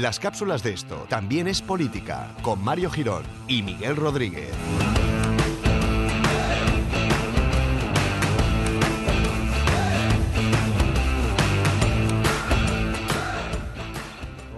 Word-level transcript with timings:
Las 0.00 0.18
cápsulas 0.18 0.62
de 0.62 0.72
esto 0.72 1.04
también 1.10 1.46
es 1.46 1.60
política 1.60 2.28
con 2.40 2.64
Mario 2.64 2.88
Girón 2.88 3.22
y 3.46 3.62
Miguel 3.62 3.96
Rodríguez. 3.96 4.48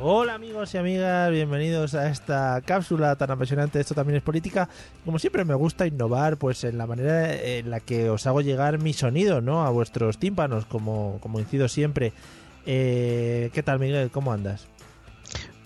Hola 0.01 0.35
amigos 0.35 0.73
y 0.75 0.79
amigas, 0.79 1.33
bienvenidos 1.33 1.97
a 1.97 2.09
esta 2.09 2.63
cápsula 2.65 3.17
tan 3.17 3.33
apasionante. 3.33 3.81
Esto 3.81 3.97
también 3.97 4.19
es 4.19 4.23
política. 4.23 4.69
Como 5.05 5.19
siempre 5.19 5.45
me 5.45 5.55
gusta 5.55 5.89
innovar, 5.89 6.37
pues 6.37 6.63
en 6.63 6.79
la 6.79 6.87
manera 6.87 7.35
en 7.35 7.69
la 7.69 7.81
que 7.81 8.11
os 8.11 8.29
hago 8.29 8.43
llegar 8.43 8.79
mi 8.79 8.93
sonido, 8.93 9.41
¿no? 9.41 9.67
A 9.67 9.71
vuestros 9.71 10.19
tímpanos, 10.19 10.67
como, 10.67 11.19
como 11.21 11.41
incido 11.41 11.67
siempre. 11.67 12.13
Eh, 12.65 13.51
¿Qué 13.53 13.63
tal 13.65 13.81
Miguel? 13.81 14.11
¿Cómo 14.13 14.33
andas? 14.33 14.69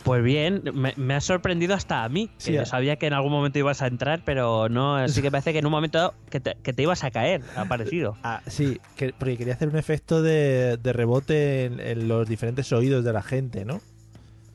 Pues 0.06 0.22
bien, 0.22 0.62
me, 0.72 0.94
me 0.96 1.14
ha 1.14 1.20
sorprendido 1.20 1.74
hasta 1.74 2.04
a 2.04 2.08
mí, 2.08 2.30
que 2.44 2.52
yo 2.52 2.64
sabía 2.64 2.94
que 2.94 3.08
en 3.08 3.12
algún 3.12 3.32
momento 3.32 3.58
ibas 3.58 3.82
a 3.82 3.88
entrar, 3.88 4.22
pero 4.24 4.68
no, 4.68 4.94
así 4.94 5.20
que 5.20 5.32
parece 5.32 5.52
que 5.52 5.58
en 5.58 5.66
un 5.66 5.72
momento 5.72 5.98
dado 5.98 6.14
que 6.30 6.38
te, 6.38 6.54
que 6.62 6.72
te 6.72 6.82
ibas 6.82 7.02
a 7.02 7.10
caer, 7.10 7.42
ha 7.56 7.64
parecido. 7.64 8.16
Ah, 8.22 8.40
sí, 8.46 8.80
que- 8.96 9.12
porque 9.12 9.36
quería 9.36 9.54
hacer 9.54 9.68
un 9.68 9.76
efecto 9.76 10.22
de, 10.22 10.76
de 10.80 10.92
rebote 10.92 11.64
en, 11.64 11.80
en 11.80 12.06
los 12.06 12.28
diferentes 12.28 12.72
oídos 12.72 13.04
de 13.04 13.12
la 13.12 13.22
gente, 13.22 13.64
¿no? 13.64 13.80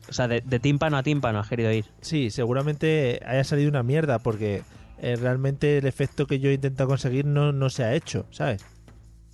O 0.08 0.12
sea, 0.14 0.26
de, 0.26 0.40
de 0.40 0.58
tímpano 0.58 0.96
a 0.96 1.02
tímpano 1.02 1.38
has 1.40 1.48
querido 1.48 1.70
ir. 1.70 1.84
Sí, 2.00 2.30
seguramente 2.30 3.20
haya 3.26 3.44
salido 3.44 3.68
una 3.68 3.82
mierda 3.82 4.20
porque 4.20 4.62
eh, 4.98 5.16
realmente 5.16 5.76
el 5.78 5.86
efecto 5.86 6.26
que 6.26 6.38
yo 6.40 6.48
he 6.48 6.54
intentado 6.54 6.88
conseguir 6.88 7.26
no, 7.26 7.52
no 7.52 7.68
se 7.68 7.84
ha 7.84 7.94
hecho, 7.94 8.24
¿sabes? 8.30 8.64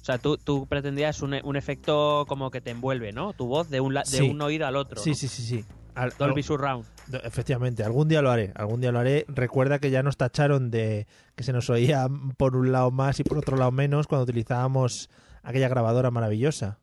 O 0.03 0.05
sea, 0.05 0.19
tú, 0.19 0.37
tú 0.37 0.67
pretendías 0.67 1.23
un, 1.23 1.37
un 1.45 1.55
efecto 1.57 2.25
como 2.29 2.51
que 2.51 2.61
te 2.61 2.71
envuelve, 2.71 3.13
¿no? 3.13 3.35
Tu 3.35 3.47
voz 3.47 3.71
de 3.71 3.81
un, 3.81 3.95
la- 3.95 4.03
de 4.03 4.07
Sí. 4.19 4.29
un 4.29 4.41
oído 4.43 4.67
al 4.67 4.75
otro. 4.75 5.01
Sí, 5.01 5.11
¿no? 5.11 5.17
sí, 5.17 5.29
sí, 5.29 5.43
sí. 5.43 5.65
Al- 5.99 6.13
Dolby 6.19 6.43
Surround. 6.43 6.85
Efectivamente, 7.25 7.83
algún 7.85 8.09
día 8.09 8.23
lo 8.23 8.31
haré, 8.31 8.53
algún 8.55 8.81
día 8.81 8.93
lo 8.93 8.99
haré. 8.99 9.25
Recuerda 9.29 9.79
que 9.79 9.91
ya 9.91 10.03
nos 10.03 10.17
tacharon 10.17 10.71
de 10.71 11.07
que 11.37 11.43
se 11.45 11.53
nos 11.53 11.69
oía 11.71 12.07
por 12.37 12.57
un 12.57 12.73
lado 12.73 12.91
más 12.91 13.19
y 13.21 13.25
por 13.25 13.39
otro 13.39 13.57
lado 13.57 13.71
menos 13.73 14.07
cuando 14.07 14.25
utilizábamos 14.25 15.09
aquella 15.43 15.69
grabadora 15.69 16.11
maravillosa. 16.11 16.79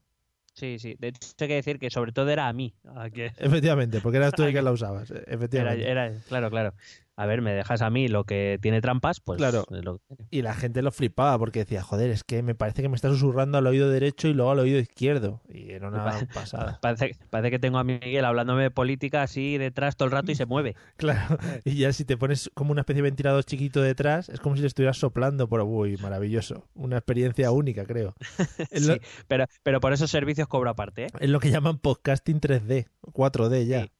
Sí, 0.53 0.79
sí. 0.79 0.95
De 0.99 1.09
hecho, 1.09 1.19
hay 1.41 1.47
que 1.49 1.55
decir 1.55 1.79
que 1.79 1.89
sobre 1.89 2.11
todo 2.13 2.29
era 2.29 2.47
a 2.47 2.53
mí. 2.53 2.73
a 2.95 3.09
que- 3.09 3.31
Efectivamente, 3.37 3.99
porque 4.01 4.17
eras 4.17 4.31
tú 4.33 4.43
el 4.43 4.53
que 4.53 4.61
la 4.61 4.71
usabas. 4.71 5.11
Era, 5.11 5.21
Efectivamente. 5.27 5.89
era- 5.89 6.11
claro, 6.29 6.49
claro. 6.49 6.73
A 7.17 7.25
ver, 7.25 7.41
me 7.41 7.53
dejas 7.53 7.81
a 7.81 7.89
mí 7.89 8.07
lo 8.09 8.25
que 8.25 8.59
tiene 8.61 8.81
trampas, 8.81 9.21
pues 9.21 9.37
Claro. 9.37 9.63
es 9.71 9.83
lo 9.85 9.99
que 9.99 10.03
tiene. 10.15 10.27
Y 10.31 10.41
la 10.41 10.53
gente 10.53 10.81
lo 10.81 10.91
flipaba 10.91 11.37
porque 11.39 11.59
decía, 11.59 11.81
joder, 11.81 12.09
es 12.09 12.23
que 12.23 12.43
me 12.43 12.55
parece 12.55 12.81
que 12.81 12.89
me 12.89 12.95
está 12.95 13.07
susurrando 13.09 13.57
al 13.57 13.67
oído 13.67 13.89
derecho 13.89 14.27
y 14.27 14.33
luego 14.33 14.51
al 14.51 14.59
oído 14.59 14.79
izquierdo. 14.79 15.41
Y 15.47 15.71
era 15.71 15.87
una 15.87 16.03
Pa- 16.03 16.19
pasada. 16.33 16.79
Parece, 16.81 17.17
parece 17.29 17.51
que 17.51 17.59
tengo 17.59 17.77
a 17.77 17.83
Miguel 17.85 18.25
hablándome 18.25 18.63
de 18.63 18.71
política 18.71 19.23
así 19.23 19.57
detrás 19.57 19.95
todo 19.95 20.07
el 20.07 20.11
rato 20.11 20.31
y 20.31 20.35
se 20.35 20.45
mueve. 20.45 20.75
Claro. 20.97 21.37
Y 21.63 21.75
ya 21.77 21.93
si 21.93 22.03
te 22.05 22.17
pones 22.17 22.49
como 22.53 22.71
una 22.71 22.81
especie 22.81 23.01
de 23.01 23.09
ventilador 23.09 23.43
chiquito 23.45 23.81
detrás, 23.81 24.27
es 24.29 24.39
como 24.39 24.55
si 24.55 24.61
le 24.61 24.67
estuvieras 24.67 24.97
soplando 24.97 25.47
por... 25.47 25.61
Uy, 25.61 25.97
maravilloso. 25.97 26.67
Una 26.73 26.97
experiencia 26.97 27.51
única, 27.51 27.85
creo. 27.85 28.13
Lo, 28.71 28.93
Sí, 28.95 28.99
pero, 29.27 29.45
pero 29.63 29.79
por 29.79 29.93
esos 29.93 30.11
servicios 30.11 30.47
cobro 30.47 30.69
aparte, 30.69 31.05
¿eh? 31.05 31.09
es 31.19 31.29
lo 31.29 31.39
que 31.39 31.49
llaman 31.51 31.77
podcasting 31.77 32.39
3D, 32.41 32.87
4D 33.13 33.65
ya. 33.65 33.83
Sí. 33.83 33.91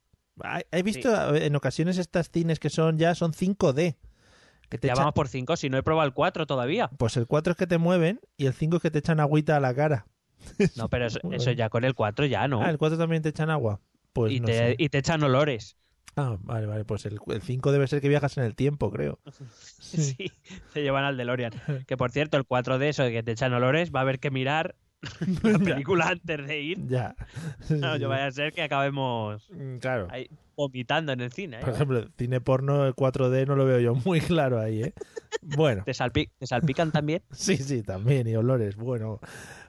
He- 0.71 0.83
visto 0.83 1.35
en 1.35 1.55
ocasiones 1.55 1.97
estas 1.97 2.29
cines 2.29 2.59
que 2.59 2.69
son 2.69 2.97
ya 2.97 3.15
son 3.15 3.33
5D. 3.33 3.95
Que 4.69 4.77
te 4.77 4.87
Ya 4.87 4.93
echan- 4.93 4.97
vamos 5.03 5.13
por 5.13 5.27
5, 5.27 5.55
si 5.57 5.69
no 5.69 5.77
he 5.77 5.83
probado 5.83 6.07
el 6.07 6.13
4 6.13 6.45
todavía. 6.47 6.89
Pues 6.97 7.17
el 7.17 7.27
4 7.27 7.51
es 7.51 7.57
que 7.57 7.67
te 7.67 7.77
mueven 7.77 8.19
y 8.35 8.47
el 8.47 8.53
5 8.53 8.77
es 8.77 8.81
que 8.81 8.91
te 8.91 8.99
echan 8.99 9.19
agüita 9.19 9.55
a 9.55 9.59
la 9.59 9.73
cara. 9.75 10.07
No, 10.75 10.89
pero 10.89 11.05
eso, 11.05 11.19
ya 11.55 11.69
con 11.69 11.83
el 11.83 11.93
4 11.93 12.25
ya, 12.25 12.47
¿no? 12.47 12.61
Ah, 12.61 12.69
el 12.69 12.77
4 12.77 12.97
también 12.97 13.21
te 13.21 13.29
echan 13.29 13.49
agua. 13.49 13.79
Pues 14.13 14.31
y, 14.33 14.39
no 14.39 14.47
te, 14.47 14.53
sé. 14.53 14.75
y 14.77 14.89
te 14.89 14.97
echan 14.99 15.21
olores. 15.23 15.77
Ah, 16.17 16.37
vale, 16.41 16.65
vale. 16.65 16.85
Pues 16.85 17.05
el, 17.05 17.19
el 17.27 17.41
5 17.41 17.71
debe 17.71 17.87
ser 17.87 18.01
que 18.01 18.07
viajas 18.09 18.37
en 18.37 18.43
el 18.45 18.55
tiempo, 18.55 18.89
creo. 18.91 19.19
Sí. 19.79 20.31
te 20.73 20.81
llevan 20.81 21.03
al 21.03 21.15
DeLorean. 21.17 21.53
Que 21.87 21.95
por 21.97 22.11
cierto, 22.11 22.37
el 22.37 22.45
4 22.45 22.79
de 22.79 22.89
eso 22.89 23.03
de 23.03 23.11
que 23.11 23.23
te 23.23 23.31
echan 23.33 23.53
olores, 23.53 23.91
va 23.93 23.99
a 23.99 24.03
haber 24.03 24.19
que 24.19 24.31
mirar 24.31 24.75
la 25.43 25.59
película 25.59 26.07
antes 26.09 26.47
de 26.47 26.61
ir. 26.61 26.87
Ya. 26.87 27.15
No, 27.69 27.95
yo 27.97 28.09
vaya 28.09 28.25
a 28.27 28.31
ser 28.31 28.53
que 28.53 28.61
acabemos 28.63 29.47
Mm, 29.51 29.77
Claro. 29.77 30.07
ahí 30.09 30.29
vomitando 30.55 31.11
en 31.11 31.19
el 31.21 31.31
cine. 31.31 31.57
¿eh? 31.57 31.61
Por 31.61 31.69
ejemplo, 31.73 32.07
cine 32.17 32.39
porno, 32.41 32.85
el 32.87 32.95
4D 32.95 33.45
no 33.45 33.55
lo 33.55 33.65
veo 33.65 33.79
yo 33.79 33.93
muy 33.93 34.21
claro 34.21 34.59
ahí, 34.59 34.83
¿eh? 34.83 34.93
Bueno. 35.41 35.83
¿Te, 35.83 35.91
salpi- 35.91 36.31
¿Te 36.39 36.47
salpican 36.47 36.91
también? 36.91 37.21
Sí, 37.31 37.57
sí, 37.57 37.83
también, 37.83 38.27
y 38.27 38.35
olores. 38.35 38.77
Bueno, 38.77 39.19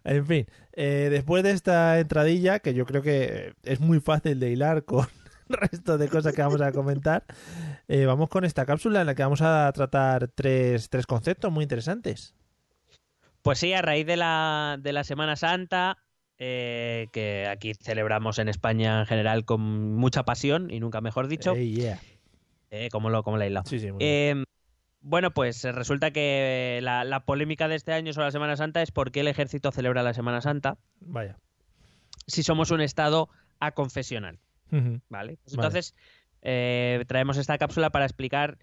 en 0.05 0.25
fin, 0.27 0.47
eh, 0.73 1.09
después 1.11 1.43
de 1.43 1.51
esta 1.51 1.99
entradilla, 1.99 2.61
que 2.61 2.73
yo 2.73 2.87
creo 2.87 3.03
que 3.03 3.55
es 3.65 3.81
muy 3.81 3.99
fácil 4.01 4.39
de 4.39 4.51
hilar 4.53 4.85
con 4.85 5.07
el 5.49 5.57
resto 5.71 5.99
de 5.99 6.09
cosas 6.09 6.33
que 6.35 6.43
vamos 6.43 6.61
a 6.61 6.71
comentar, 6.71 7.25
eh, 7.89 8.07
vamos 8.07 8.29
con 8.29 8.45
esta 8.45 8.65
cápsula 8.65 9.01
en 9.01 9.07
la 9.09 9.15
que 9.17 9.25
vamos 9.25 9.43
a 9.43 9.71
tratar 9.75 10.29
tres, 10.29 10.89
tres 10.89 11.05
conceptos 11.07 11.51
muy 11.53 11.65
interesantes. 11.65 12.36
Pues 13.47 13.61
sí, 13.61 13.73
a 13.73 13.81
raíz 13.81 14.05
de 14.07 14.17
la, 14.17 14.77
de 14.81 14.93
la 14.93 15.05
Semana 15.05 15.37
Santa, 15.37 15.99
eh, 16.37 17.07
que 17.13 17.47
aquí 17.47 17.75
celebramos 17.75 18.41
en 18.41 18.49
España 18.49 18.99
en 19.01 19.07
general 19.07 19.45
con 19.45 19.95
mucha 19.95 20.25
pasión 20.25 20.69
y 20.71 20.81
nunca 20.81 21.01
mejor 21.01 21.29
dicho, 21.29 21.55
Eh, 21.55 21.69
yeah. 21.71 22.01
eh, 22.71 22.89
como 22.91 23.09
lo 23.09 23.23
como 23.23 23.37
la 23.37 23.47
isla. 23.47 23.63
Sí, 23.65 23.79
sí. 23.79 23.89
Eh, 24.01 24.45
bueno, 25.01 25.31
pues 25.31 25.63
resulta 25.63 26.11
que 26.11 26.81
la, 26.83 27.05
la 27.05 27.21
polémica 27.25 27.69
de 27.69 27.77
este 27.77 27.93
año 27.93 28.13
sobre 28.13 28.27
la 28.27 28.33
Semana 28.33 28.57
Santa 28.57 28.83
es 28.83 28.91
por 28.91 29.13
qué 29.13 29.21
el 29.21 29.29
ejército 29.29 29.71
celebra 29.71 30.03
la 30.03 30.13
Semana 30.13 30.41
Santa 30.41 30.77
Vaya. 30.99 31.39
si 32.27 32.43
somos 32.43 32.73
un 32.73 32.81
Estado 32.81 33.29
aconfesional. 33.61 34.41
Pues 34.69 34.83
Vale. 35.09 35.39
entonces, 35.53 35.95
eh, 36.43 37.05
traemos 37.07 37.37
esta 37.37 37.57
cápsula 37.59 37.91
para 37.91 38.07
explicar 38.07 38.59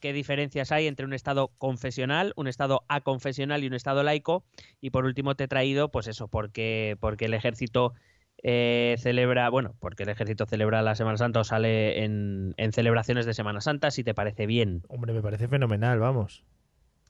qué 0.00 0.12
diferencias 0.12 0.72
hay 0.72 0.86
entre 0.86 1.06
un 1.06 1.12
Estado 1.12 1.48
confesional, 1.58 2.32
un 2.36 2.48
Estado 2.48 2.84
aconfesional 2.88 3.62
y 3.62 3.66
un 3.66 3.74
Estado 3.74 4.02
laico. 4.02 4.44
Y 4.80 4.90
por 4.90 5.04
último 5.04 5.34
te 5.34 5.44
he 5.44 5.48
traído, 5.48 5.90
pues 5.90 6.06
eso, 6.06 6.28
porque, 6.28 6.96
porque 7.00 7.26
el 7.26 7.34
ejército 7.34 7.94
eh, 8.42 8.96
celebra, 8.98 9.48
bueno, 9.50 9.74
porque 9.80 10.04
el 10.04 10.08
ejército 10.08 10.46
celebra 10.46 10.82
la 10.82 10.94
Semana 10.94 11.16
Santa 11.16 11.40
o 11.40 11.44
sale 11.44 12.04
en, 12.04 12.54
en 12.56 12.72
celebraciones 12.72 13.26
de 13.26 13.34
Semana 13.34 13.60
Santa, 13.60 13.90
si 13.90 14.04
te 14.04 14.14
parece 14.14 14.46
bien. 14.46 14.82
Hombre, 14.88 15.12
me 15.12 15.22
parece 15.22 15.48
fenomenal, 15.48 15.98
vamos. 15.98 16.44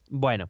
Bueno, 0.09 0.49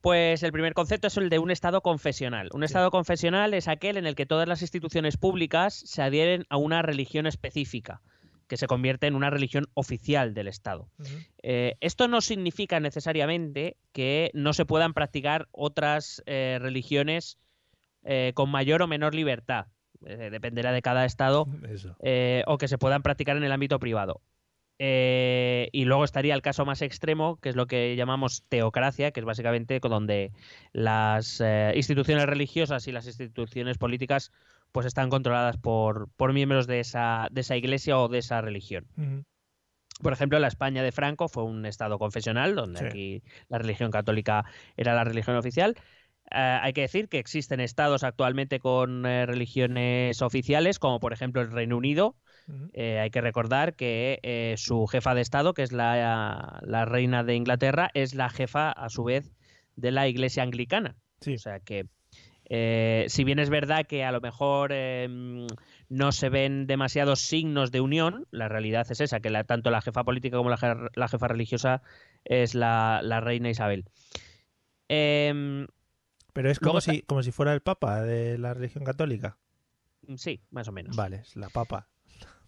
pues 0.00 0.42
el 0.42 0.52
primer 0.52 0.72
concepto 0.72 1.08
es 1.08 1.16
el 1.18 1.28
de 1.28 1.38
un 1.38 1.50
Estado 1.50 1.82
confesional. 1.82 2.48
Un 2.54 2.64
Estado 2.64 2.90
confesional 2.90 3.52
es 3.52 3.68
aquel 3.68 3.98
en 3.98 4.06
el 4.06 4.14
que 4.14 4.24
todas 4.24 4.48
las 4.48 4.62
instituciones 4.62 5.18
públicas 5.18 5.74
se 5.74 6.00
adhieren 6.00 6.46
a 6.48 6.56
una 6.56 6.80
religión 6.80 7.26
específica, 7.26 8.00
que 8.50 8.56
se 8.56 8.66
convierte 8.66 9.06
en 9.06 9.14
una 9.14 9.30
religión 9.30 9.68
oficial 9.74 10.34
del 10.34 10.48
Estado. 10.48 10.90
Eh, 11.40 11.76
esto 11.80 12.08
no 12.08 12.20
significa 12.20 12.80
necesariamente 12.80 13.76
que 13.92 14.32
no 14.34 14.52
se 14.54 14.66
puedan 14.66 14.92
practicar 14.92 15.46
otras 15.52 16.20
eh, 16.26 16.58
religiones 16.60 17.38
eh, 18.02 18.32
con 18.34 18.50
mayor 18.50 18.82
o 18.82 18.88
menor 18.88 19.14
libertad. 19.14 19.66
Dependerá 20.00 20.72
de 20.72 20.82
cada 20.82 21.04
Estado 21.04 21.46
o 22.46 22.58
que 22.58 22.68
se 22.68 22.78
puedan 22.78 23.02
practicar 23.02 23.36
en 23.36 23.44
el 23.44 23.52
ámbito 23.52 23.78
privado. 23.78 24.20
Eh, 24.82 25.68
y 25.72 25.84
luego 25.84 26.04
estaría 26.04 26.34
el 26.34 26.40
caso 26.40 26.64
más 26.64 26.80
extremo, 26.80 27.38
que 27.42 27.50
es 27.50 27.54
lo 27.54 27.66
que 27.66 27.96
llamamos 27.96 28.44
teocracia, 28.48 29.10
que 29.10 29.20
es 29.20 29.26
básicamente 29.26 29.78
donde 29.78 30.32
las 30.72 31.38
eh, 31.44 31.74
instituciones 31.76 32.24
religiosas 32.24 32.88
y 32.88 32.92
las 32.92 33.06
instituciones 33.06 33.76
políticas 33.76 34.32
pues 34.72 34.86
están 34.86 35.10
controladas 35.10 35.56
por, 35.56 36.08
por 36.16 36.32
miembros 36.32 36.66
de 36.66 36.80
esa, 36.80 37.28
de 37.30 37.40
esa 37.40 37.56
iglesia 37.56 37.98
o 37.98 38.08
de 38.08 38.18
esa 38.18 38.40
religión. 38.40 38.86
Por 40.02 40.12
ejemplo, 40.12 40.38
la 40.38 40.48
España 40.48 40.82
de 40.82 40.92
Franco 40.92 41.28
fue 41.28 41.44
un 41.44 41.66
estado 41.66 41.98
confesional, 41.98 42.54
donde 42.54 42.78
Sí. 42.80 42.84
aquí 42.86 43.22
la 43.48 43.58
religión 43.58 43.90
católica 43.90 44.44
era 44.76 44.94
la 44.94 45.04
religión 45.04 45.36
oficial. 45.36 45.76
Eh, 46.30 46.58
hay 46.62 46.72
que 46.72 46.82
decir 46.82 47.08
que 47.08 47.18
existen 47.18 47.60
estados 47.60 48.04
actualmente 48.04 48.60
con 48.60 49.04
eh, 49.04 49.26
religiones 49.26 50.22
oficiales, 50.22 50.78
como 50.78 51.00
por 51.00 51.12
ejemplo 51.12 51.42
el 51.42 51.50
Reino 51.50 51.76
Unido. 51.76 52.16
Eh, 52.72 52.98
hay 52.98 53.10
que 53.10 53.20
recordar 53.20 53.74
que 53.74 54.54
su 54.56 54.86
jefa 54.86 55.14
de 55.14 55.20
Estado, 55.20 55.54
que 55.54 55.62
es 55.62 55.70
la, 55.72 56.58
la 56.62 56.84
reina 56.84 57.22
de 57.22 57.34
Inglaterra, 57.36 57.90
es 57.94 58.14
la 58.14 58.28
jefa, 58.28 58.72
a 58.72 58.88
su 58.88 59.04
vez, 59.04 59.32
de 59.76 59.92
la 59.92 60.08
Iglesia 60.08 60.42
anglicana. 60.42 60.96
Sí. 61.20 61.34
O 61.34 61.38
sea 61.38 61.60
que, 61.60 61.86
eh, 62.52 63.06
si 63.08 63.22
bien 63.24 63.38
es 63.38 63.48
verdad 63.48 63.86
que 63.86 64.04
a 64.04 64.12
lo 64.12 64.20
mejor 64.20 64.72
eh, 64.74 65.06
mm, 65.08 65.46
no 65.88 66.10
se 66.12 66.28
ven 66.28 66.66
demasiados 66.66 67.20
signos 67.20 67.70
de 67.70 67.80
unión, 67.80 68.26
la 68.32 68.48
realidad 68.48 68.86
es 68.90 69.00
esa, 69.00 69.20
que 69.20 69.30
la- 69.30 69.44
tanto 69.44 69.70
la 69.70 69.80
jefa 69.80 70.04
política 70.04 70.36
como 70.36 70.50
la, 70.50 70.58
je- 70.58 70.90
la 70.94 71.08
jefa 71.08 71.28
religiosa 71.28 71.82
es 72.24 72.54
la, 72.54 73.00
la 73.02 73.20
reina 73.20 73.48
Isabel. 73.50 73.84
Em, 74.88 75.66
Pero 76.32 76.50
es 76.50 76.58
como 76.58 76.72
Luego 76.74 76.80
si, 76.80 77.02
como 77.02 77.22
si 77.22 77.32
fuera 77.32 77.52
el 77.52 77.60
papa 77.60 78.02
de 78.02 78.38
la 78.38 78.54
religión 78.54 78.84
católica. 78.84 79.38
sí, 80.16 80.40
más 80.50 80.68
o 80.68 80.72
menos. 80.72 80.96
Vale, 80.96 81.16
es 81.18 81.36
la 81.36 81.48
papa. 81.50 81.88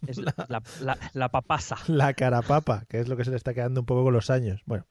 Es 0.05 0.17
la, 1.13 1.29
papasa. 1.29 1.77
La 1.87 2.13
cara 2.13 2.41
papa, 2.41 2.83
que 2.89 2.99
es 2.99 3.07
lo 3.07 3.15
que 3.15 3.23
se 3.23 3.31
le 3.31 3.37
está 3.37 3.53
quedando 3.53 3.79
un 3.79 3.85
poco 3.85 4.03
con 4.03 4.13
los 4.13 4.29
años. 4.29 4.61
Bueno, 4.65 4.85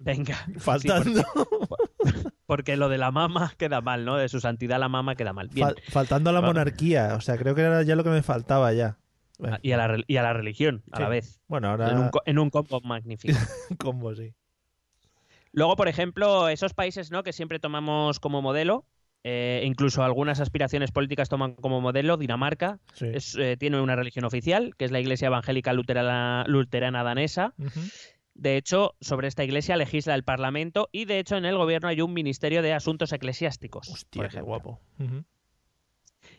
Venga. 0.00 0.36
faltando, 0.58 1.22
Porque 1.68 2.18
lo 2.76 2.88
de 2.88 2.98
la 2.98 3.10
mama 3.10 3.52
queda 3.58 3.80
mal, 3.80 4.04
¿no? 4.04 4.16
De 4.16 4.28
su 4.28 4.40
santidad 4.40 4.78
la 4.78 4.88
mama 4.88 5.14
queda 5.14 5.32
mal. 5.32 5.48
Bien. 5.48 5.68
fal- 5.68 5.76
faltando 5.90 6.30
a 6.30 6.32
la 6.32 6.40
monarquía. 6.40 7.14
O 7.14 7.20
sea, 7.20 7.36
creo 7.36 7.54
que 7.54 7.62
era 7.62 7.82
ya 7.82 7.94
lo 7.96 8.04
que 8.04 8.10
me 8.10 8.22
faltaba 8.22 8.72
ya. 8.72 8.98
Bueno, 9.38 9.56
Ah, 9.56 9.60
Y 9.62 9.72
a 9.72 9.76
la, 9.76 10.02
y 10.06 10.16
a 10.16 10.22
la 10.22 10.32
religión, 10.32 10.82
a 10.90 10.96
Sí. 10.96 11.02
la 11.02 11.08
vez. 11.08 11.40
bueno, 11.46 11.68
ahora 11.70 11.90
En 11.90 11.98
un, 11.98 12.08
co- 12.08 12.22
en 12.26 12.38
un 12.38 12.50
combo 12.50 12.80
magnífico. 12.80 13.38
combo, 13.78 14.14
sí. 14.14 14.34
Luego, 15.52 15.76
por 15.76 15.88
ejemplo, 15.88 16.48
esos 16.48 16.74
países 16.74 17.10
¿no? 17.10 17.22
que 17.22 17.32
siempre 17.32 17.58
tomamos 17.58 18.20
como 18.20 18.42
modelo, 18.42 18.84
eh, 19.24 19.62
incluso 19.64 20.02
algunas 20.02 20.40
aspiraciones 20.40 20.90
políticas 20.92 21.28
toman 21.28 21.54
como 21.54 21.80
modelo, 21.80 22.16
Dinamarca 22.16 22.78
sí. 22.94 23.06
es, 23.12 23.34
eh, 23.36 23.56
tiene 23.58 23.80
una 23.80 23.96
religión 23.96 24.24
oficial, 24.24 24.74
que 24.76 24.84
es 24.84 24.90
la 24.90 25.00
Iglesia 25.00 25.26
Evangélica 25.26 25.72
Luterana, 25.72 26.44
Luterana 26.46 27.02
Danesa. 27.02 27.54
Ujú. 27.58 27.80
De 28.38 28.56
hecho, 28.56 28.94
sobre 29.00 29.26
esta 29.26 29.42
iglesia 29.42 29.76
legisla 29.76 30.14
el 30.14 30.22
Parlamento 30.22 30.88
y, 30.92 31.06
de 31.06 31.18
hecho, 31.18 31.36
en 31.36 31.44
el 31.44 31.56
gobierno 31.56 31.88
hay 31.88 32.00
un 32.00 32.14
Ministerio 32.14 32.62
de 32.62 32.72
Asuntos 32.72 33.12
Eclesiásticos. 33.12 33.88
Hostia, 33.88 34.22
por 34.22 34.30
qué 34.30 34.36
ejemplo. 34.36 34.46
guapo. 34.46 34.80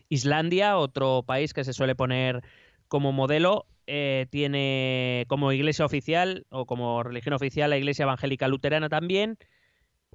Islandia, 0.08 0.78
otro 0.78 1.24
país 1.28 1.54
que 1.54 1.66
se 1.66 1.74
suele 1.74 1.96
poner 1.96 2.42
como 2.88 3.12
modelo, 3.12 3.66
eh, 3.86 4.28
tiene 4.30 5.26
como 5.28 5.52
iglesia 5.52 5.84
oficial 5.84 6.46
o 6.50 6.66
como 6.66 7.04
religión 7.04 7.34
oficial 7.34 7.70
la 7.70 7.78
Iglesia 7.78 8.04
Evangélica 8.04 8.48
Luterana 8.48 8.88
también. 8.88 9.38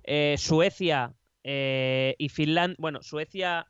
Eh, 0.04 0.36
Suecia 0.38 1.12
eh, 1.42 2.14
y 2.16 2.30
Finlandia, 2.30 2.76
bueno, 2.78 3.02
Suecia, 3.02 3.66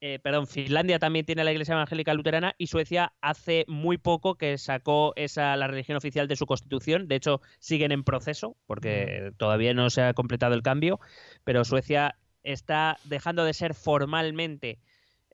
eh, 0.00 0.20
perdón, 0.20 0.46
Finlandia 0.46 0.98
también 0.98 1.26
tiene 1.26 1.42
la 1.42 1.50
Iglesia 1.50 1.74
Evangélica 1.74 2.14
Luterana 2.14 2.54
y 2.56 2.68
Suecia 2.68 3.12
hace 3.20 3.64
muy 3.66 3.98
poco 3.98 4.36
que 4.36 4.56
sacó 4.56 5.12
esa 5.16 5.56
la 5.56 5.66
religión 5.66 5.96
oficial 5.96 6.28
de 6.28 6.36
su 6.36 6.46
constitución. 6.46 7.08
De 7.08 7.16
hecho, 7.16 7.40
siguen 7.58 7.90
en 7.90 8.04
proceso 8.04 8.56
porque 8.66 9.32
todavía 9.36 9.74
no 9.74 9.90
se 9.90 10.02
ha 10.02 10.14
completado 10.14 10.54
el 10.54 10.62
cambio, 10.62 11.00
pero 11.44 11.64
Suecia 11.64 12.16
está 12.44 12.98
dejando 13.04 13.44
de 13.44 13.54
ser 13.54 13.74
formalmente 13.74 14.78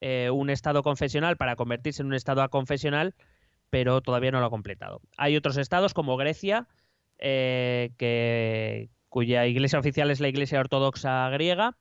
eh, 0.00 0.30
un 0.30 0.50
estado 0.50 0.82
confesional 0.82 1.36
para 1.36 1.56
convertirse 1.56 2.02
en 2.02 2.08
un 2.08 2.14
estado 2.14 2.42
aconfesional, 2.42 3.14
pero 3.70 4.00
todavía 4.00 4.30
no 4.30 4.40
lo 4.40 4.46
ha 4.46 4.50
completado. 4.50 5.02
Hay 5.16 5.36
otros 5.36 5.56
estados 5.58 5.94
como 5.94 6.16
Grecia, 6.16 6.68
eh, 7.18 7.92
que, 7.98 8.90
cuya 9.08 9.46
iglesia 9.46 9.78
oficial 9.78 10.10
es 10.10 10.20
la 10.20 10.28
Iglesia 10.28 10.58
Ortodoxa 10.58 11.28
griega, 11.30 11.76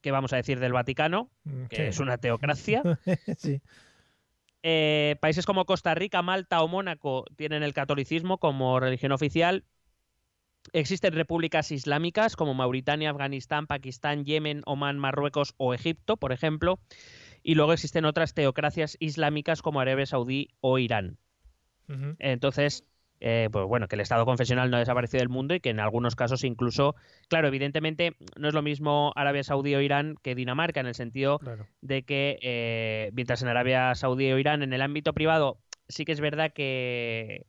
que 0.00 0.10
vamos 0.10 0.32
a 0.32 0.36
decir 0.36 0.60
del 0.60 0.72
Vaticano, 0.72 1.30
que 1.68 1.76
Sí. 1.76 1.82
es 1.82 1.98
una 2.00 2.18
teocracia. 2.18 2.82
sí. 3.38 3.60
Eh, 4.62 5.16
países 5.20 5.46
como 5.46 5.64
Costa 5.66 5.94
Rica, 5.94 6.20
Malta 6.22 6.62
o 6.62 6.68
Mónaco 6.68 7.24
tienen 7.36 7.62
el 7.62 7.72
catolicismo 7.74 8.38
como 8.38 8.80
religión 8.80 9.12
oficial. 9.12 9.64
Existen 10.72 11.14
repúblicas 11.14 11.70
islámicas 11.70 12.36
como 12.36 12.54
Mauritania, 12.54 13.10
Afganistán, 13.10 13.66
Pakistán, 13.66 14.24
Yemen, 14.24 14.62
Omán, 14.66 14.98
Marruecos 14.98 15.54
o 15.56 15.72
Egipto, 15.74 16.16
por 16.16 16.32
ejemplo. 16.32 16.78
Y 17.42 17.54
luego 17.54 17.72
existen 17.72 18.04
otras 18.04 18.34
teocracias 18.34 18.96
islámicas 19.00 19.62
como 19.62 19.80
Arabia 19.80 20.06
Saudí 20.06 20.48
o 20.60 20.78
Irán. 20.78 21.16
Entonces, 22.18 22.84
eh, 23.20 23.48
pues 23.50 23.66
bueno, 23.66 23.88
que 23.88 23.96
el 23.96 24.00
Estado 24.00 24.24
confesional 24.24 24.70
no 24.70 24.76
ha 24.76 24.80
desaparecido 24.80 25.20
del 25.20 25.28
mundo 25.28 25.54
y 25.54 25.60
que 25.60 25.70
en 25.70 25.80
algunos 25.80 26.14
casos 26.16 26.44
incluso, 26.44 26.94
claro, 27.28 27.48
evidentemente 27.48 28.14
no 28.36 28.48
es 28.48 28.54
lo 28.54 28.62
mismo 28.62 29.12
Arabia 29.16 29.42
Saudí 29.42 29.74
o 29.74 29.80
Irán 29.80 30.16
que 30.22 30.34
Dinamarca 30.34 30.80
en 30.80 30.86
el 30.86 30.94
sentido 30.94 31.38
Claro. 31.40 31.66
de 31.80 32.02
que 32.02 32.38
eh, 32.42 33.10
mientras 33.14 33.42
en 33.42 33.48
Arabia 33.48 33.94
Saudí 33.94 34.30
o 34.32 34.38
Irán 34.38 34.62
en 34.62 34.72
el 34.72 34.82
ámbito 34.82 35.12
privado 35.12 35.58
sí 35.88 36.04
que 36.04 36.12
es 36.12 36.20
verdad 36.20 36.52
que 36.52 37.46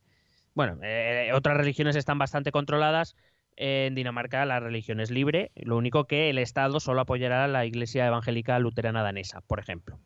bueno 0.53 0.79
eh, 0.81 1.31
otras 1.33 1.57
religiones 1.57 1.95
están 1.95 2.17
bastante 2.17 2.51
controladas 2.51 3.15
en 3.59 3.93
Dinamarca 3.93 4.45
la 4.45 4.59
religión 4.59 4.99
es 4.99 5.11
libre 5.11 5.51
lo 5.55 5.77
único 5.77 6.05
que 6.05 6.29
el 6.29 6.37
Estado 6.37 6.79
solo 6.79 7.01
apoyará 7.01 7.43
a 7.43 7.47
la 7.47 7.65
Iglesia 7.65 8.07
Evangélica 8.07 8.57
Luterana 8.57 9.03
Danesa 9.03 9.41
por 9.41 9.59
ejemplo. 9.59 9.99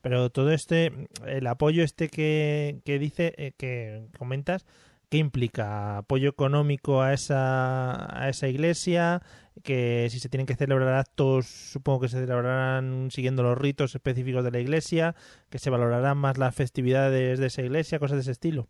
Pero 0.00 0.30
todo 0.30 0.50
este, 0.52 1.08
el 1.26 1.46
apoyo 1.46 1.82
este 1.84 2.08
que, 2.08 2.80
que 2.84 2.98
dice, 2.98 3.34
eh, 3.36 3.52
que 3.56 4.06
comentas, 4.18 4.64
¿qué 5.10 5.18
implica? 5.18 5.98
¿Apoyo 5.98 6.30
económico 6.30 7.02
a 7.02 7.12
esa, 7.12 8.18
a 8.18 8.28
esa 8.28 8.48
iglesia? 8.48 9.20
Que 9.62 10.08
si 10.10 10.20
se 10.20 10.30
tienen 10.30 10.46
que 10.46 10.54
celebrar 10.54 10.94
actos, 10.94 11.46
supongo 11.46 12.00
que 12.00 12.08
se 12.08 12.20
celebrarán 12.20 13.10
siguiendo 13.10 13.42
los 13.42 13.58
ritos 13.58 13.94
específicos 13.94 14.42
de 14.44 14.52
la 14.52 14.60
iglesia, 14.60 15.14
que 15.50 15.58
se 15.58 15.68
valorarán 15.68 16.16
más 16.16 16.38
las 16.38 16.54
festividades 16.54 17.38
de 17.38 17.46
esa 17.46 17.62
iglesia, 17.62 17.98
cosas 17.98 18.16
de 18.16 18.22
ese 18.22 18.32
estilo. 18.32 18.68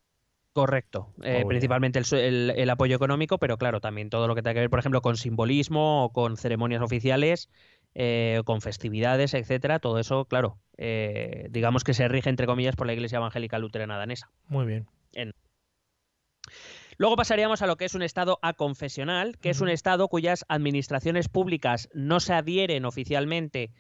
Correcto, 0.52 1.14
Eh, 1.22 1.30
Oh, 1.36 1.38
bien. 1.38 1.48
principalmente 1.48 1.98
el, 2.00 2.04
el- 2.12 2.50
el 2.56 2.70
apoyo 2.70 2.96
económico, 2.96 3.38
pero 3.38 3.56
claro, 3.56 3.80
también 3.80 4.10
todo 4.10 4.26
lo 4.26 4.34
que 4.34 4.42
tenga 4.42 4.54
que 4.54 4.60
ver, 4.60 4.70
por 4.70 4.80
ejemplo, 4.80 5.00
con 5.00 5.16
simbolismo 5.16 6.04
o 6.04 6.12
con 6.12 6.36
ceremonias 6.36 6.82
oficiales, 6.82 7.50
eh, 7.94 8.38
o 8.40 8.44
con 8.44 8.60
festividades, 8.60 9.34
etcétera, 9.34 9.78
todo 9.78 9.98
eso, 9.98 10.24
claro, 10.24 10.58
eh, 10.76 11.46
digamos 11.50 11.84
que 11.84 11.94
se 11.94 12.08
rige, 12.08 12.30
entre 12.30 12.46
comillas, 12.46 12.74
por 12.76 12.86
la 12.86 12.92
Iglesia 12.94 13.18
Evangélica 13.18 13.58
Luterana 13.58 13.96
Danesa. 13.96 14.30
Muy 14.48 14.66
bien. 14.66 14.86
Luego 16.98 17.16
pasaríamos 17.16 17.62
a 17.62 17.66
lo 17.66 17.76
que 17.76 17.86
es 17.86 17.94
un 17.94 18.02
Estado 18.02 18.38
aconfesional, 18.42 19.38
que 19.38 19.50
es 19.50 19.60
un. 19.60 19.68
Estado 19.70 20.08
cuyas 20.08 20.44
administraciones 20.48 21.28
públicas 21.28 21.88
no 21.94 22.20
se 22.20 22.34
adhieren 22.34 22.84
oficialmente 22.84 23.70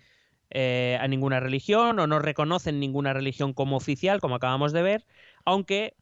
eh, 0.50 0.96
a 1.00 1.06
ninguna 1.06 1.38
religión 1.38 1.98
o 1.98 2.06
no 2.06 2.18
reconocen 2.18 2.80
ninguna 2.80 3.12
religión 3.12 3.52
como 3.52 3.76
oficial, 3.76 4.20
como 4.20 4.36
acabamos 4.36 4.72
de 4.72 4.82
ver, 4.82 5.06
aunque 5.44 5.94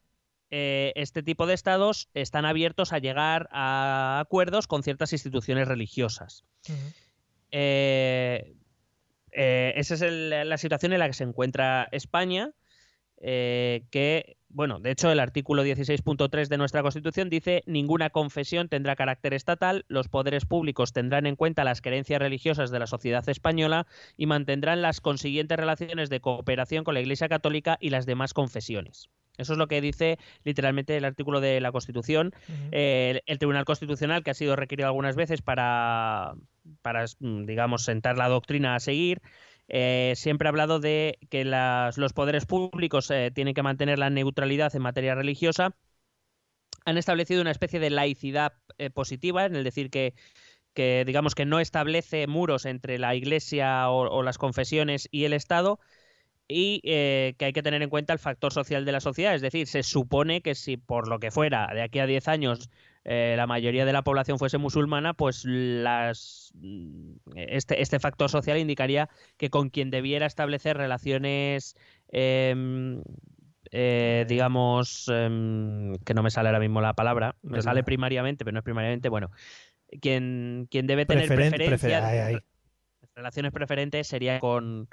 eh, 0.50 0.92
este 0.96 1.22
tipo 1.22 1.46
de 1.46 1.54
estados 1.54 2.08
están 2.14 2.44
abiertos 2.44 2.92
a 2.92 2.98
llegar 2.98 3.48
a 3.52 4.20
acuerdos 4.20 4.66
con 4.66 4.82
ciertas 4.82 5.12
instituciones 5.12 5.68
religiosas. 5.68 6.44
Eh, 7.50 8.54
eh, 9.32 9.72
esa 9.76 9.94
es 9.94 10.02
el- 10.02 10.48
la 10.48 10.58
situación 10.58 10.92
en 10.92 10.98
la 11.00 11.06
que 11.06 11.12
se 11.14 11.24
encuentra 11.24 11.88
España, 11.92 12.52
que, 13.20 14.36
bueno, 14.48 14.78
de 14.78 14.92
hecho 14.92 15.10
el 15.10 15.18
artículo 15.18 15.64
16.3 15.64 16.48
de 16.48 16.56
nuestra 16.56 16.82
Constitución 16.82 17.28
dice 17.28 17.64
ninguna 17.66 18.10
confesión 18.10 18.68
tendrá 18.68 18.94
carácter 18.94 19.34
estatal, 19.34 19.84
los 19.88 20.08
poderes 20.08 20.46
públicos 20.46 20.92
tendrán 20.92 21.26
en 21.26 21.34
cuenta 21.34 21.64
las 21.64 21.80
creencias 21.82 22.20
religiosas 22.20 22.70
de 22.70 22.78
la 22.78 22.86
sociedad 22.86 23.28
española 23.28 23.86
y 24.16 24.26
mantendrán 24.26 24.82
las 24.82 25.00
consiguientes 25.00 25.58
relaciones 25.58 26.10
de 26.10 26.20
cooperación 26.20 26.84
con 26.84 26.94
la 26.94 27.00
Iglesia 27.00 27.28
Católica 27.28 27.76
y 27.80 27.90
las 27.90 28.06
demás 28.06 28.34
confesiones. 28.34 29.08
Eso 29.38 29.52
es 29.54 29.58
lo 29.58 29.68
que 29.68 29.80
dice 29.80 30.18
literalmente 30.44 30.96
el 30.96 31.04
artículo 31.06 31.40
de 31.40 31.60
la 31.60 31.72
Constitución. 31.72 32.32
Eh, 32.72 33.10
el, 33.12 33.22
el 33.26 33.38
Tribunal 33.38 33.64
Constitucional, 33.64 34.22
que 34.22 34.30
ha 34.32 34.34
sido 34.34 34.56
requerido 34.56 34.88
algunas 34.88 35.16
veces 35.16 35.40
para, 35.42 36.34
para 36.82 37.06
mm, 37.20 37.46
digamos, 37.46 37.84
sentar 37.84 38.18
la 38.18 38.28
doctrina 38.28 38.74
a 38.74 38.80
seguir, 38.80 39.22
eh, 39.68 40.12
siempre 40.16 40.48
ha 40.48 40.50
hablado 40.50 40.80
de 40.80 41.18
que 41.30 41.44
las- 41.44 41.98
los 41.98 42.12
poderes 42.12 42.46
públicos 42.46 43.10
eh, 43.10 43.30
tienen 43.34 43.54
que 43.54 43.62
mantener 43.62 43.98
la 43.98 44.10
neutralidad 44.10 44.74
en 44.76 44.82
materia 44.82 45.14
religiosa. 45.14 45.74
Han 46.84 46.96
establecido 46.98 47.42
una 47.42 47.50
especie 47.50 47.80
de 47.80 47.90
laicidad 47.90 48.54
eh, 48.78 48.90
positiva, 48.90 49.44
en 49.44 49.56
el 49.56 49.64
decir 49.64 49.90
que, 49.90 50.14
que, 50.74 51.04
digamos, 51.06 51.34
que 51.34 51.46
no 51.46 51.60
establece 51.60 52.26
muros 52.26 52.66
entre 52.66 52.98
la 52.98 53.14
Iglesia 53.14 53.90
o, 53.90 54.08
o 54.10 54.22
las 54.22 54.38
confesiones 54.38 55.08
y 55.10 55.24
el 55.24 55.32
Estado, 55.34 55.80
y 56.48 56.80
eh, 56.84 57.34
que 57.38 57.44
hay 57.44 57.52
que 57.52 57.62
tener 57.62 57.82
en 57.82 57.90
cuenta 57.90 58.14
el 58.14 58.18
factor 58.18 58.52
social 58.52 58.84
de 58.86 58.92
la 58.92 59.00
sociedad. 59.00 59.34
Es 59.34 59.42
decir, 59.42 59.66
se 59.66 59.82
supone 59.82 60.40
que 60.40 60.54
si 60.54 60.78
por 60.78 61.06
lo 61.06 61.18
que 61.20 61.30
fuera 61.30 61.68
de 61.74 61.82
aquí 61.82 61.98
a 61.98 62.06
10 62.06 62.26
años 62.28 62.70
eh, 63.04 63.34
la 63.36 63.46
mayoría 63.46 63.84
de 63.84 63.92
la 63.92 64.02
población 64.02 64.38
fuese 64.38 64.56
musulmana, 64.58 65.12
pues 65.14 65.44
las, 65.44 66.50
mm, 66.54 67.12
este, 67.36 67.80
este 67.82 68.00
factor 68.00 68.30
social 68.30 68.58
indicaría 68.58 69.08
que 69.36 69.50
con 69.50 69.68
quien 69.70 69.90
debiera 69.90 70.26
establecer 70.26 70.76
relaciones, 70.76 71.76
em, 72.10 73.02
eh, 73.70 74.24
digamos, 74.28 75.06
em, 75.12 75.96
que 75.98 76.14
no 76.14 76.22
me 76.22 76.30
sale 76.30 76.48
ahora 76.48 76.60
mismo 76.60 76.80
la 76.80 76.94
palabra, 76.94 77.36
me 77.42 77.60
sale 77.62 77.84
primariamente, 77.84 78.44
pero 78.44 78.54
no 78.54 78.58
es 78.60 78.64
primariamente, 78.64 79.08
bueno, 79.10 79.30
quien, 80.00 80.66
quien 80.70 80.86
debe 80.86 81.04
tener 81.06 81.24
Preferen- 81.28 81.50
preferencia, 81.50 82.00
prefer- 82.00 82.04
ay, 82.04 82.18
ay. 82.36 82.38
relaciones 83.14 83.52
preferentes 83.52 84.06
sería 84.06 84.38
con 84.38 84.88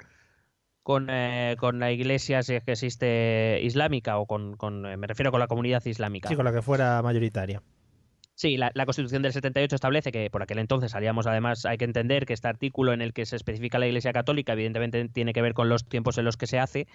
con, 0.86 1.08
eh, 1.10 1.56
con 1.58 1.80
la 1.80 1.90
iglesia 1.90 2.44
si 2.44 2.54
es 2.54 2.62
que 2.62 2.70
existe 2.70 3.58
islámica 3.60 4.18
o 4.18 4.26
con, 4.26 4.56
con 4.56 4.86
eh, 4.86 4.96
me 4.96 5.08
refiero 5.08 5.32
con 5.32 5.40
la 5.40 5.48
comunidad 5.48 5.84
islámica. 5.84 6.28
Sí, 6.28 6.36
con 6.36 6.44
la 6.44 6.52
que 6.52 6.62
fuera 6.62 7.02
mayoritaria. 7.02 7.60
Sí, 8.36 8.56
la, 8.56 8.70
la, 8.72 8.86
Constitución 8.86 9.20
del 9.20 9.32
78 9.32 9.74
establece 9.74 10.12
que 10.12 10.30
por 10.30 10.44
aquel 10.44 10.60
entonces 10.60 10.92
salíamos, 10.92 11.26
además, 11.26 11.66
hay 11.66 11.76
que 11.76 11.86
entender 11.86 12.24
que 12.24 12.34
este 12.34 12.46
artículo 12.46 12.92
en 12.92 13.02
el 13.02 13.14
que 13.14 13.26
se 13.26 13.34
especifica 13.34 13.80
la 13.80 13.88
Iglesia 13.88 14.12
Católica, 14.12 14.52
evidentemente 14.52 15.08
tiene 15.08 15.32
que 15.32 15.42
ver 15.42 15.54
con 15.54 15.68
los 15.68 15.88
tiempos 15.88 16.18
en 16.18 16.24
los 16.24 16.36
que 16.36 16.46
se 16.46 16.60
hace. 16.60 16.86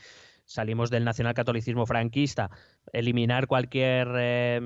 Salimos 0.52 0.90
del 0.90 1.06
nacionalcatolicismo 1.06 1.86
franquista. 1.86 2.50
Eliminar 2.92 3.48
cualquier 3.48 4.10
eh, 4.18 4.60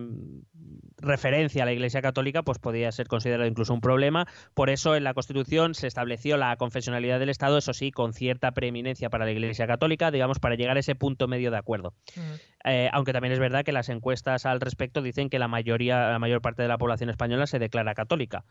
referencia 0.97 1.61
a 1.61 1.65
la 1.67 1.73
Iglesia 1.73 2.01
Católica, 2.01 2.41
pues 2.41 2.57
podía 2.57 2.91
ser 2.91 3.07
considerado 3.07 3.47
incluso 3.47 3.71
un 3.71 3.81
problema. 3.81 4.25
Por 4.55 4.71
eso 4.71 4.95
en 4.95 5.03
la 5.03 5.13
Constitución 5.13 5.75
se 5.75 5.85
estableció 5.85 6.37
la 6.37 6.55
confesionalidad 6.55 7.19
del 7.19 7.29
Estado, 7.29 7.59
eso 7.59 7.71
sí, 7.73 7.91
con 7.91 8.13
cierta 8.13 8.51
preeminencia 8.51 9.11
para 9.11 9.25
la 9.25 9.31
Iglesia 9.31 9.67
Católica, 9.67 10.09
digamos, 10.09 10.39
para 10.39 10.55
llegar 10.55 10.75
a 10.75 10.79
ese 10.79 10.95
punto 10.95 11.27
medio 11.27 11.51
de 11.51 11.57
acuerdo. 11.57 11.93
Mm. 12.15 12.67
Eh, 12.67 12.89
aunque 12.91 13.13
también 13.13 13.33
es 13.33 13.39
verdad 13.39 13.63
que 13.63 13.71
las 13.71 13.89
encuestas 13.89 14.47
al 14.47 14.61
respecto 14.61 15.03
dicen 15.03 15.29
que 15.29 15.37
la 15.37 15.47
mayoría, 15.47 16.09
la 16.09 16.17
mayor 16.17 16.41
parte 16.41 16.63
de 16.63 16.67
la 16.67 16.79
población 16.79 17.11
española 17.11 17.45
se 17.45 17.59
declara 17.59 17.93
católica. 17.93 18.43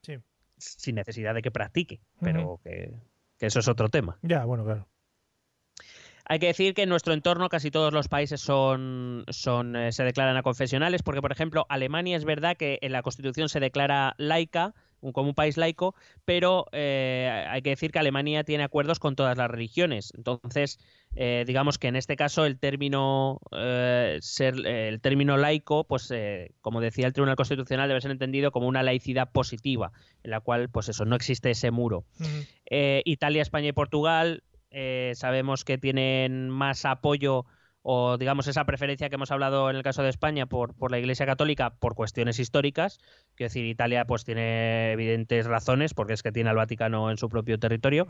Sí. 0.00 0.14
Sin 0.56 0.94
necesidad 0.94 1.34
de 1.34 1.42
que 1.42 1.50
practique, 1.50 2.00
pero 2.22 2.58
que, 2.64 2.94
que 3.38 3.46
eso 3.46 3.58
es 3.58 3.68
otro 3.68 3.90
tema. 3.90 4.18
Ya, 4.22 4.46
bueno, 4.46 4.64
claro. 4.64 4.88
Hay 6.30 6.38
que 6.38 6.46
decir 6.46 6.74
que 6.74 6.82
en 6.82 6.88
nuestro 6.88 7.12
entorno 7.12 7.48
casi 7.48 7.72
todos 7.72 7.92
los 7.92 8.06
países 8.06 8.40
son, 8.40 9.24
son 9.30 9.74
eh, 9.74 9.90
se 9.90 10.04
declaran 10.04 10.36
a 10.36 10.44
confesionales, 10.44 11.02
porque 11.02 11.20
por 11.20 11.32
ejemplo 11.32 11.66
Alemania 11.68 12.16
es 12.16 12.24
verdad 12.24 12.56
que 12.56 12.78
en 12.82 12.92
la 12.92 13.02
Constitución 13.02 13.48
se 13.48 13.58
declara 13.58 14.14
laica, 14.16 14.72
como 15.12 15.30
un 15.30 15.34
país 15.34 15.56
laico, 15.56 15.96
pero 16.24 16.66
eh, 16.70 17.46
hay 17.48 17.62
que 17.62 17.70
decir 17.70 17.90
que 17.90 17.98
Alemania 17.98 18.44
tiene 18.44 18.62
acuerdos 18.62 19.00
con 19.00 19.16
todas 19.16 19.36
las 19.36 19.50
religiones. 19.50 20.12
Entonces, 20.16 20.78
eh, 21.16 21.42
digamos 21.48 21.78
que 21.78 21.88
en 21.88 21.96
este 21.96 22.14
caso 22.14 22.44
el 22.44 22.60
término 22.60 23.40
ser 24.20 24.54
el 24.64 25.00
término 25.00 25.36
laico, 25.36 25.82
pues 25.82 26.14
como 26.60 26.80
decía 26.80 27.08
el 27.08 27.12
Tribunal 27.12 27.34
Constitucional, 27.34 27.88
debe 27.88 28.02
ser 28.02 28.12
entendido 28.12 28.52
como 28.52 28.68
una 28.68 28.84
laicidad 28.84 29.32
positiva, 29.32 29.90
en 30.22 30.30
la 30.30 30.38
cual, 30.38 30.68
pues 30.68 30.88
eso, 30.90 31.04
no 31.04 31.16
existe 31.16 31.50
ese 31.50 31.72
muro. 31.72 32.04
Italia, 32.70 33.42
España 33.42 33.70
y 33.70 33.72
Portugal 33.72 34.44
eh, 34.70 35.12
sabemos 35.14 35.64
que 35.64 35.78
tienen 35.78 36.48
más 36.48 36.84
apoyo 36.84 37.46
o 37.82 38.18
digamos 38.18 38.46
esa 38.46 38.64
preferencia 38.64 39.08
que 39.08 39.14
hemos 39.14 39.30
hablado 39.30 39.70
en 39.70 39.76
el 39.76 39.82
caso 39.82 40.02
de 40.02 40.10
España 40.10 40.46
por, 40.46 40.74
por 40.74 40.90
la 40.90 40.98
Iglesia 40.98 41.26
Católica 41.26 41.70
por 41.70 41.94
cuestiones 41.94 42.38
históricas. 42.38 42.98
Quiero 43.34 43.48
decir, 43.48 43.64
Italia 43.64 44.04
pues 44.04 44.24
tiene 44.24 44.92
evidentes 44.92 45.46
razones 45.46 45.94
porque 45.94 46.12
es 46.12 46.22
que 46.22 46.32
tiene 46.32 46.50
al 46.50 46.56
Vaticano 46.56 47.10
en 47.10 47.16
su 47.16 47.28
propio 47.28 47.58
territorio. 47.58 48.08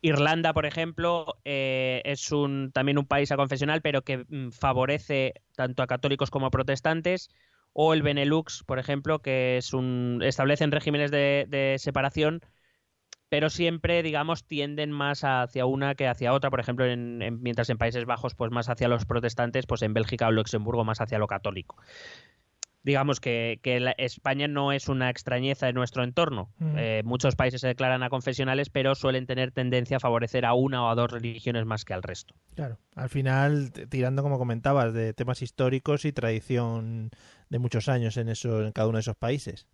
Irlanda, 0.00 0.52
por 0.52 0.66
ejemplo, 0.66 1.36
eh, 1.44 2.02
es 2.04 2.32
un, 2.32 2.72
también 2.72 2.98
un 2.98 3.06
país 3.06 3.30
aconfesional, 3.30 3.82
pero 3.82 4.02
que 4.02 4.24
mm, 4.28 4.50
favorece 4.50 5.34
tanto 5.54 5.82
a 5.82 5.86
católicos 5.86 6.30
como 6.30 6.46
a 6.46 6.50
protestantes. 6.50 7.30
O 7.72 7.94
el 7.94 8.02
Benelux, 8.02 8.64
por 8.64 8.78
ejemplo, 8.78 9.20
que 9.20 9.56
es 9.56 9.72
un, 9.72 10.20
establecen 10.22 10.72
regímenes 10.72 11.10
de, 11.10 11.46
de 11.48 11.76
separación 11.78 12.42
pero 13.32 13.48
siempre, 13.48 14.02
digamos, 14.02 14.44
tienden 14.44 14.92
más 14.92 15.24
hacia 15.24 15.64
una 15.64 15.94
que 15.94 16.06
hacia 16.06 16.34
otra. 16.34 16.50
Por 16.50 16.60
ejemplo, 16.60 16.84
en, 16.84 17.40
mientras 17.40 17.70
en 17.70 17.78
Países 17.78 18.04
Bajos, 18.04 18.34
pues 18.34 18.50
más 18.50 18.68
hacia 18.68 18.88
los 18.88 19.06
protestantes, 19.06 19.64
pues 19.64 19.80
en 19.80 19.94
Bélgica 19.94 20.28
o 20.28 20.30
Luxemburgo 20.30 20.84
más 20.84 21.00
hacia 21.00 21.18
lo 21.18 21.26
católico. 21.28 21.78
Digamos 22.82 23.20
que, 23.20 23.58
España 23.96 24.48
no 24.48 24.70
es 24.70 24.90
una 24.90 25.08
extrañeza 25.08 25.70
en 25.70 25.76
nuestro 25.76 26.04
entorno. 26.04 26.52
Eh, 26.76 27.00
muchos 27.06 27.34
países 27.34 27.62
se 27.62 27.68
declaran 27.68 28.02
a 28.02 28.10
confesionales, 28.10 28.68
pero 28.68 28.94
suelen 28.94 29.24
tener 29.24 29.50
tendencia 29.50 29.96
a 29.96 30.00
favorecer 30.00 30.44
a 30.44 30.52
una 30.52 30.84
o 30.84 30.90
a 30.90 30.94
dos 30.94 31.10
religiones 31.10 31.64
más 31.64 31.86
que 31.86 31.94
al 31.94 32.02
resto. 32.02 32.34
Claro, 32.54 32.80
al 32.96 33.08
final, 33.08 33.72
tirando, 33.88 34.22
como 34.22 34.36
comentabas, 34.36 34.92
de 34.92 35.14
temas 35.14 35.40
históricos 35.40 36.04
y 36.04 36.12
tradición 36.12 37.08
de 37.48 37.58
muchos 37.58 37.88
años 37.88 38.18
en, 38.18 38.28
eso, 38.28 38.62
en 38.62 38.72
cada 38.72 38.88
uno 38.88 38.98
de 38.98 39.02
esos 39.02 39.16
países. 39.16 39.66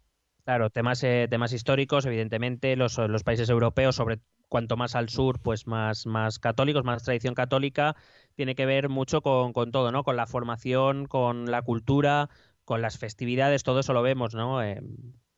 Claro, 0.49 0.71
temas, 0.71 1.05
eh, 1.05 1.26
temas 1.28 1.52
históricos, 1.52 2.07
evidentemente, 2.07 2.75
los, 2.75 2.97
los, 2.97 3.23
países 3.23 3.50
europeos, 3.50 3.97
sobre 3.97 4.21
cuanto 4.49 4.78
más 4.78 4.95
al 4.95 5.11
sur, 5.11 5.38
pues 5.43 5.67
más, 5.67 6.07
más 6.07 6.38
católicos, 6.38 6.85
más 6.85 7.02
tradición 7.02 7.35
católica, 7.35 7.97
tiene 8.35 8.55
que 8.55 8.64
ver 8.64 8.88
mucho 8.88 9.21
con, 9.21 9.52
con 9.52 9.73
todo, 9.73 9.93
¿no? 9.93 10.05
Con 10.05 10.17
la 10.17 10.26
formación, 10.26 11.05
con 11.05 11.50
la 11.50 11.61
cultura, 11.61 12.31
con 12.64 12.81
las 12.81 12.97
festividades, 12.97 13.62
todo 13.62 13.81
eso 13.81 13.93
lo 13.93 14.00
vemos, 14.00 14.35
¿no? 14.35 14.62
Eh, 14.62 14.81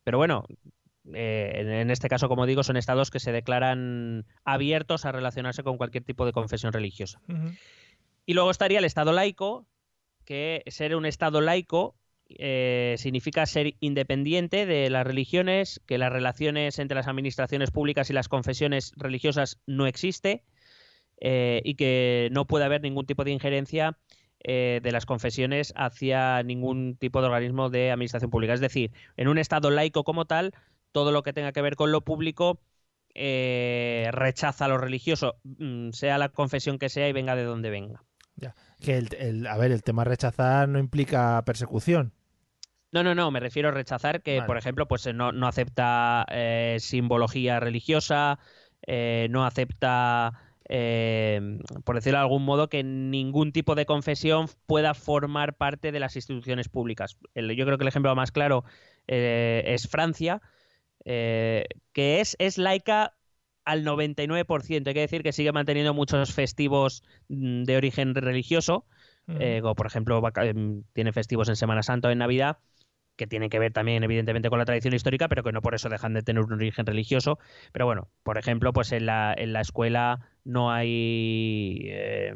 pero 0.05 0.19
bueno, 0.19 0.45
eh, 1.13 1.55
en, 1.57 1.91
este 1.91 2.09
caso, 2.09 2.29
como 2.29 2.47
digo, 2.47 2.63
son 2.63 2.77
estados 2.77 3.11
que 3.11 3.19
se 3.19 3.33
declaran 3.33 4.27
abiertos 4.45 5.07
a 5.07 5.11
relacionarse 5.11 5.65
con 5.65 5.77
cualquier 5.77 6.05
tipo 6.05 6.25
de 6.25 6.31
confesión 6.31 6.73
religiosa. 6.73 7.21
Y 8.27 8.35
luego 8.35 8.53
estaría 8.53 8.79
el 8.79 8.85
estado 8.85 9.11
laico, 9.11 9.67
que 10.25 10.63
ser 10.69 10.95
un 10.95 11.05
estado 11.05 11.41
laico 11.41 11.97
eh, 12.39 12.95
significa 12.99 13.45
ser 13.47 13.75
independiente 13.81 14.65
de 14.65 14.89
las 14.89 15.07
religiones, 15.07 15.81
que 15.87 15.99
las 15.99 16.13
relaciones 16.13 16.79
entre 16.79 16.95
las 16.95 17.09
administraciones 17.09 17.71
públicas 17.71 18.09
y 18.09 18.13
las 18.13 18.29
confesiones 18.29 18.93
religiosas 18.97 19.61
no 19.67 19.87
existe 19.87 20.45
eh, 21.21 21.61
y 21.65 21.75
que 21.75 22.29
no 22.31 22.47
puede 22.47 22.65
haber 22.65 22.83
ningún 22.83 23.07
tipo 23.07 23.25
de 23.25 23.33
injerencia 23.33 23.99
eh, 24.45 24.81
de 24.83 24.93
las 24.93 25.07
confesiones 25.07 25.73
hacia 25.77 26.43
ningún 26.45 26.97
tipo 26.97 27.21
de 27.21 27.27
organismo 27.27 27.69
de 27.69 27.91
administración 27.91 28.31
pública. 28.31 28.55
Es 28.55 28.61
decir, 28.61 28.93
en 29.17 29.29
un 29.29 29.39
Estado 29.39 29.71
laico 29.71 30.05
como 30.05 30.27
tal, 30.27 30.55
todo 30.93 31.11
lo 31.13 31.23
que 31.23 31.33
tenga 31.33 31.53
que 31.53 31.63
ver 31.63 31.75
con 31.75 31.91
lo 31.91 32.03
público 32.03 32.61
rechaza 33.13 34.69
lo 34.69 34.79
religioso, 34.79 35.41
mm, 35.43 35.91
sea 35.91 36.17
la 36.17 36.29
confesión 36.29 36.79
que 36.79 36.89
sea 36.89 37.09
y 37.09 37.13
venga 37.13 37.35
de 37.35 37.43
donde 37.43 37.71
venga. 37.71 38.05
Ya. 38.37 38.55
Que 38.81 38.99
el, 38.99 39.47
a 39.49 39.57
ver, 39.59 39.73
el 39.73 39.83
tema 39.83 40.05
rechazar 40.05 40.69
no 40.69 40.79
implica 40.79 41.43
persecución. 41.45 42.15
No, 42.93 43.05
no, 43.05 43.15
no, 43.15 43.31
me 43.31 43.39
refiero 43.39 43.69
a 43.69 43.73
rechazar 43.73 44.21
que, 44.21 44.43
por 44.43 44.57
ejemplo, 44.57 44.89
pues 44.89 45.07
no, 45.15 45.47
acepta 45.47 46.27
eh, 46.29 46.77
simbología 46.81 47.61
religiosa, 47.61 48.41
eh, 48.85 49.29
no 49.31 49.47
acepta, 49.47 50.33
eh, 50.69 51.59
por 51.85 51.95
decirlo 51.95 52.19
de 52.19 52.23
algún 52.23 52.45
modo, 52.45 52.69
que 52.69 52.83
ningún 52.83 53.53
tipo 53.53 53.77
de 53.77 53.87
confesión 53.87 54.49
pueda 54.67 54.95
formar 54.95 55.55
parte 55.55 55.93
de 55.93 56.01
las 56.01 56.17
instituciones 56.17 56.69
públicas. 56.69 57.17
yo 57.35 57.65
creo 57.65 57.79
que 57.79 57.85
el 57.85 57.89
ejemplo 57.89 58.15
más 58.17 58.33
claro 58.33 58.65
es 59.07 59.89
Francia, 59.89 60.43
que 61.05 61.67
es, 61.93 62.35
es 62.41 62.59
laica 62.59 63.15
al 63.65 63.85
99%. 63.85 64.89
Hay 64.89 64.95
que 64.95 65.01
decir 65.01 65.23
que 65.23 65.33
sigue 65.33 65.53
manteniendo 65.53 65.95
muchos 65.95 66.35
festivos 66.35 67.05
mm, 67.29 67.63
de 67.63 67.77
origen 67.77 68.17
religioso, 68.17 68.85
como 69.27 69.77
por 69.77 69.87
ejemplo 69.87 70.21
em, 70.43 70.83
tiene 70.93 71.13
festivos 71.13 71.49
en 71.49 71.55
Semana 71.55 71.85
Santa 71.85 72.09
o 72.09 72.11
en 72.11 72.19
Navidad, 72.19 72.59
que 73.21 73.27
tienen 73.27 73.51
que 73.51 73.59
ver 73.59 73.71
también 73.71 74.03
evidentemente 74.03 74.49
con 74.49 74.59
la 74.59 74.65
tradición 74.65 74.95
histórica, 74.95 75.29
pero 75.29 75.43
que 75.43 75.53
no 75.53 75.61
por 75.61 75.75
eso 75.75 75.91
dejan 75.91 76.15
de 76.15 76.23
tener 76.23 76.43
un 76.43 76.55
origen 76.55 76.87
religioso. 76.87 77.39
Pero 77.71 77.85
bueno, 77.85 78.09
por 78.23 78.39
ejemplo, 78.39 78.73
pues 78.73 78.93
en 78.93 79.05
la, 79.05 79.35
en 79.37 79.53
la 79.53 79.61
escuela 79.61 80.21
no 80.45 80.73
hay... 80.73 81.83
Eh, 81.85 82.35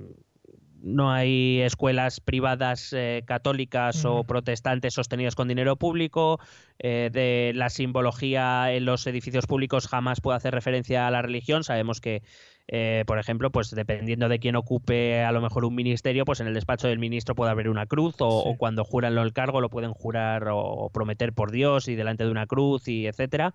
no 0.86 1.10
hay 1.10 1.62
escuelas 1.62 2.20
privadas 2.20 2.92
eh, 2.92 3.22
católicas 3.26 4.04
o 4.04 4.24
protestantes 4.24 4.92
sostenidas 4.92 5.34
con 5.34 5.48
dinero 5.48 5.76
público, 5.76 6.40
eh, 6.78 7.08
de 7.10 7.52
la 7.54 7.70
simbología 7.70 8.70
en 8.70 8.84
los 8.84 9.06
edificios 9.06 9.46
públicos 9.46 9.88
jamás 9.88 10.20
puede 10.20 10.36
hacer 10.36 10.52
referencia 10.52 11.06
a 11.06 11.10
la 11.10 11.22
religión. 11.22 11.64
Sabemos 11.64 12.02
que 12.02 12.22
eh, 12.66 13.04
por 13.06 13.18
ejemplo, 13.18 13.50
pues 13.50 13.70
dependiendo 13.70 14.28
de 14.28 14.38
quién 14.38 14.56
ocupe 14.56 15.22
a 15.22 15.32
lo 15.32 15.42
mejor 15.42 15.64
un 15.64 15.74
ministerio, 15.74 16.24
pues 16.24 16.40
en 16.40 16.46
el 16.46 16.54
despacho 16.54 16.88
del 16.88 16.98
ministro 16.98 17.34
puede 17.34 17.50
haber 17.50 17.68
una 17.68 17.86
cruz 17.86 18.16
o, 18.20 18.56
cuando 18.56 18.84
juran 18.84 19.18
el 19.18 19.32
cargo 19.32 19.60
lo 19.60 19.68
pueden 19.68 19.92
jurar 19.92 20.48
o 20.50 20.90
prometer 20.92 21.32
por 21.32 21.50
Dios 21.50 21.88
y 21.88 21.94
delante 21.94 22.24
de 22.24 22.30
una 22.30 22.46
cruz 22.46 22.88
y 22.88 23.06
etcétera. 23.06 23.54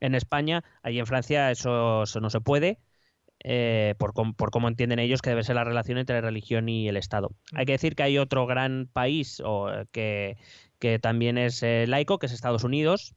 En 0.00 0.14
España, 0.14 0.62
ahí 0.82 0.98
en 0.98 1.06
Francia 1.06 1.50
eso, 1.50 2.04
no 2.20 2.30
se 2.30 2.40
puede. 2.40 2.78
Eh, 3.44 3.94
por, 3.98 4.14
por, 4.34 4.50
cómo 4.50 4.66
entienden 4.66 4.98
ellos 4.98 5.22
que 5.22 5.30
debe 5.30 5.44
ser 5.44 5.54
la 5.54 5.62
relación 5.62 5.96
entre 5.96 6.20
religión 6.20 6.68
y 6.68 6.88
el 6.88 6.96
Estado. 6.96 7.30
Hay 7.54 7.66
que 7.66 7.72
decir 7.72 7.94
que 7.94 8.02
hay 8.02 8.18
otro 8.18 8.46
gran 8.46 8.88
país 8.92 9.40
o, 9.44 9.70
que, 9.92 10.36
que 10.80 10.98
también 10.98 11.38
es 11.38 11.62
eh, 11.62 11.86
laico, 11.86 12.18
que 12.18 12.26
es 12.26 12.32
Estados 12.32 12.64
Unidos, 12.64 13.14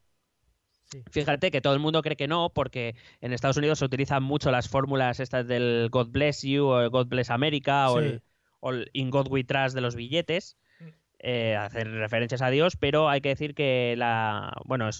Fíjate 1.10 1.50
que 1.50 1.60
todo 1.60 1.74
el 1.74 1.80
mundo 1.80 2.02
cree 2.02 2.16
que 2.16 2.28
no, 2.28 2.50
porque 2.50 2.94
en 3.20 3.32
Estados 3.32 3.56
Unidos 3.56 3.78
se 3.78 3.84
utilizan 3.84 4.22
mucho 4.22 4.50
las 4.50 4.68
fórmulas 4.68 5.20
estas 5.20 5.46
del 5.46 5.88
God 5.90 6.08
bless 6.10 6.42
you 6.42 6.66
o 6.66 6.90
God 6.90 7.06
bless 7.06 7.30
America 7.30 7.90
o, 7.90 7.98
el, 7.98 8.90
In 8.92 9.10
God 9.10 9.28
we 9.28 9.44
trust 9.44 9.74
de 9.74 9.80
los 9.80 9.96
billetes. 9.96 10.56
Mm. 10.80 10.84
Eh, 11.24 11.56
hacer 11.56 11.88
referencias 11.88 12.42
a 12.42 12.50
Dios, 12.50 12.76
pero 12.76 13.08
hay 13.08 13.20
que 13.20 13.28
decir 13.28 13.54
que 13.54 13.94
la 13.96 14.52
bueno 14.64 14.90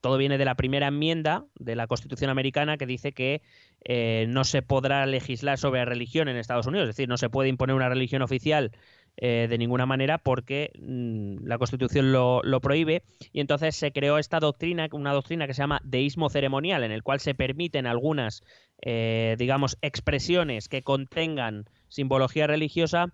todo 0.00 0.16
viene 0.16 0.38
de 0.38 0.44
la 0.44 0.54
primera 0.54 0.86
enmienda 0.86 1.44
de 1.58 1.74
la 1.74 1.88
Constitución 1.88 2.30
americana 2.30 2.76
que 2.76 2.86
dice 2.86 3.10
que 3.10 3.42
eh, 3.84 4.26
no 4.28 4.44
se 4.44 4.62
podrá 4.62 5.04
legislar 5.06 5.58
sobre 5.58 5.84
religión 5.84 6.28
en 6.28 6.36
Estados 6.36 6.66
Unidos, 6.66 6.88
es 6.88 6.96
decir, 6.96 7.08
no 7.08 7.16
se 7.16 7.30
puede 7.30 7.48
imponer 7.48 7.74
una 7.74 7.88
religión 7.88 8.22
oficial 8.22 8.70
eh, 9.16 9.46
de 9.48 9.58
ninguna 9.58 9.84
manera 9.86 10.18
porque 10.18 10.70
mm, 10.80 11.44
la 11.46 11.58
Constitución 11.58 12.12
lo, 12.12 12.42
lo, 12.42 12.60
prohíbe. 12.60 13.02
Y 13.32 13.40
entonces 13.40 13.76
se 13.76 13.92
creó 13.92 14.18
esta 14.18 14.40
doctrina, 14.40 14.88
una 14.92 15.12
doctrina 15.12 15.46
que 15.46 15.54
se 15.54 15.62
llama 15.62 15.80
deísmo 15.84 16.30
ceremonial, 16.30 16.82
en 16.82 16.92
el 16.92 17.02
cual 17.02 17.20
se 17.20 17.34
permiten 17.34 17.86
algunas, 17.86 18.42
eh, 18.80 19.36
digamos, 19.38 19.76
expresiones 19.82 20.68
que 20.68 20.82
contengan 20.82 21.66
simbología 21.88 22.46
religiosa 22.46 23.12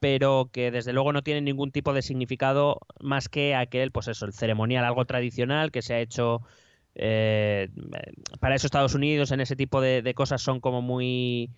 pero 0.00 0.50
que 0.52 0.70
desde 0.70 0.92
luego 0.92 1.12
no 1.12 1.22
tienen 1.22 1.44
ningún 1.44 1.72
tipo 1.72 1.92
de 1.92 2.02
significado 2.02 2.78
más 3.00 3.28
que 3.28 3.56
aquel, 3.56 3.90
pues 3.90 4.06
eso, 4.06 4.26
el 4.26 4.32
ceremonial, 4.32 4.84
algo 4.84 5.04
tradicional 5.06 5.72
que 5.72 5.82
se 5.82 5.94
ha 5.94 6.00
hecho 6.00 6.42
eh, 6.94 7.68
para 8.40 8.54
eso 8.54 8.66
Estados 8.66 8.94
Unidos 8.94 9.30
en 9.30 9.40
ese 9.40 9.56
tipo 9.56 9.80
de, 9.80 10.02
de 10.02 10.14
cosas 10.14 10.42
son 10.42 10.60
como 10.60 10.82
muy 10.82 11.50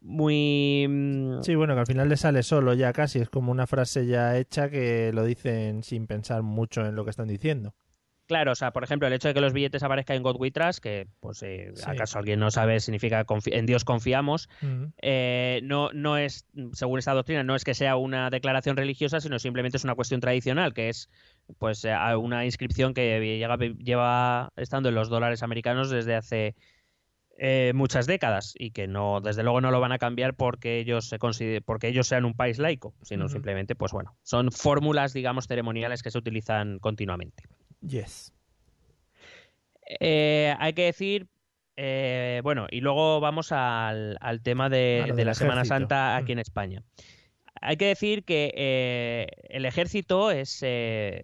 muy... 0.00 0.86
mm, 0.88 1.42
Sí, 1.42 1.54
bueno, 1.54 1.74
que 1.74 1.80
al 1.80 1.86
final 1.86 2.08
le 2.08 2.16
sale 2.16 2.42
solo 2.42 2.74
ya 2.74 2.92
casi, 2.92 3.18
es 3.18 3.28
como 3.30 3.52
una 3.52 3.66
frase 3.66 4.06
ya 4.06 4.36
hecha 4.38 4.70
que 4.70 5.12
lo 5.12 5.24
dicen 5.24 5.82
sin 5.82 6.06
pensar 6.06 6.42
mucho 6.42 6.86
en 6.86 6.94
lo 6.96 7.04
que 7.04 7.10
están 7.10 7.28
diciendo. 7.28 7.74
Claro, 8.26 8.52
o 8.52 8.54
sea, 8.54 8.70
por 8.72 8.84
ejemplo, 8.84 9.08
el 9.08 9.12
hecho 9.14 9.26
de 9.26 9.34
que 9.34 9.40
los 9.40 9.52
billetes 9.52 9.82
aparezcan 9.82 10.16
en 10.16 10.22
God 10.22 10.36
We 10.38 10.52
Trust, 10.52 10.78
que, 10.78 11.08
pues, 11.18 11.42
eh, 11.42 11.72
Sí. 11.74 11.82
acaso 11.84 12.16
alguien 12.20 12.38
no 12.38 12.52
sabe, 12.52 12.78
significa 12.78 13.26
en 13.46 13.66
Dios 13.66 13.84
confiamos, 13.84 14.48
eh, 15.02 15.58
no, 15.64 15.90
no 15.94 16.16
es, 16.16 16.46
según 16.72 17.00
esta 17.00 17.12
doctrina, 17.12 17.42
no 17.42 17.56
es 17.56 17.64
que 17.64 17.74
sea 17.74 17.96
una 17.96 18.30
declaración 18.30 18.76
religiosa, 18.76 19.18
sino 19.20 19.40
simplemente 19.40 19.78
es 19.78 19.84
una 19.84 19.96
cuestión 19.96 20.20
tradicional, 20.20 20.74
que 20.74 20.90
es 20.90 21.10
pues 21.58 21.84
eh, 21.84 21.92
una 22.16 22.44
inscripción 22.44 22.94
que 22.94 23.74
lleva 23.80 24.52
estando 24.56 24.90
en 24.90 24.94
los 24.94 25.08
dólares 25.08 25.42
americanos 25.42 25.90
desde 25.90 26.14
hace 26.14 26.54
eh, 27.42 27.72
muchas 27.74 28.06
décadas 28.06 28.52
y 28.58 28.70
que 28.72 28.86
no, 28.86 29.22
desde 29.22 29.42
luego 29.42 29.62
no 29.62 29.70
lo 29.70 29.80
van 29.80 29.92
a 29.92 29.98
cambiar 29.98 30.34
porque 30.34 30.78
ellos 30.78 31.08
se 31.08 31.18
consider- 31.18 31.62
porque 31.64 31.88
ellos 31.88 32.06
sean 32.06 32.26
un 32.26 32.34
país 32.34 32.58
laico, 32.58 32.92
sino 33.00 33.30
simplemente, 33.30 33.74
pues 33.74 33.92
bueno, 33.92 34.14
son 34.22 34.52
fórmulas, 34.52 35.14
digamos, 35.14 35.46
ceremoniales 35.46 36.02
que 36.02 36.10
se 36.10 36.18
utilizan 36.18 36.78
continuamente. 36.80 37.44
Yes. 37.80 38.34
Eh, 40.00 40.54
hay 40.58 40.72
que 40.74 40.84
decir, 40.84 41.28
eh, 41.76 42.40
bueno, 42.44 42.66
y 42.70 42.80
luego 42.80 43.20
vamos 43.20 43.52
al, 43.52 44.18
al 44.20 44.42
tema 44.42 44.68
de, 44.68 45.12
de 45.16 45.24
la 45.24 45.32
Semana. 45.34 45.64
Santa 45.64 46.16
aquí 46.16 46.32
Mm. 46.32 46.34
en 46.34 46.38
España. 46.40 46.82
Hay 47.62 47.76
que 47.76 47.86
decir 47.86 48.24
que 48.24 49.26
el 49.48 49.64
ejército 49.64 50.30
es, 50.30 50.62
es 50.62 51.22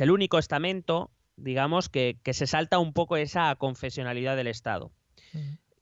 el 0.00 0.10
único 0.10 0.38
estamento, 0.38 1.10
digamos, 1.36 1.88
que, 1.88 2.18
que 2.22 2.34
se 2.34 2.46
salta 2.46 2.78
un 2.78 2.92
poco 2.92 3.16
esa 3.16 3.54
confesionalidad 3.56 4.36
del 4.36 4.46
Estado. 4.46 4.92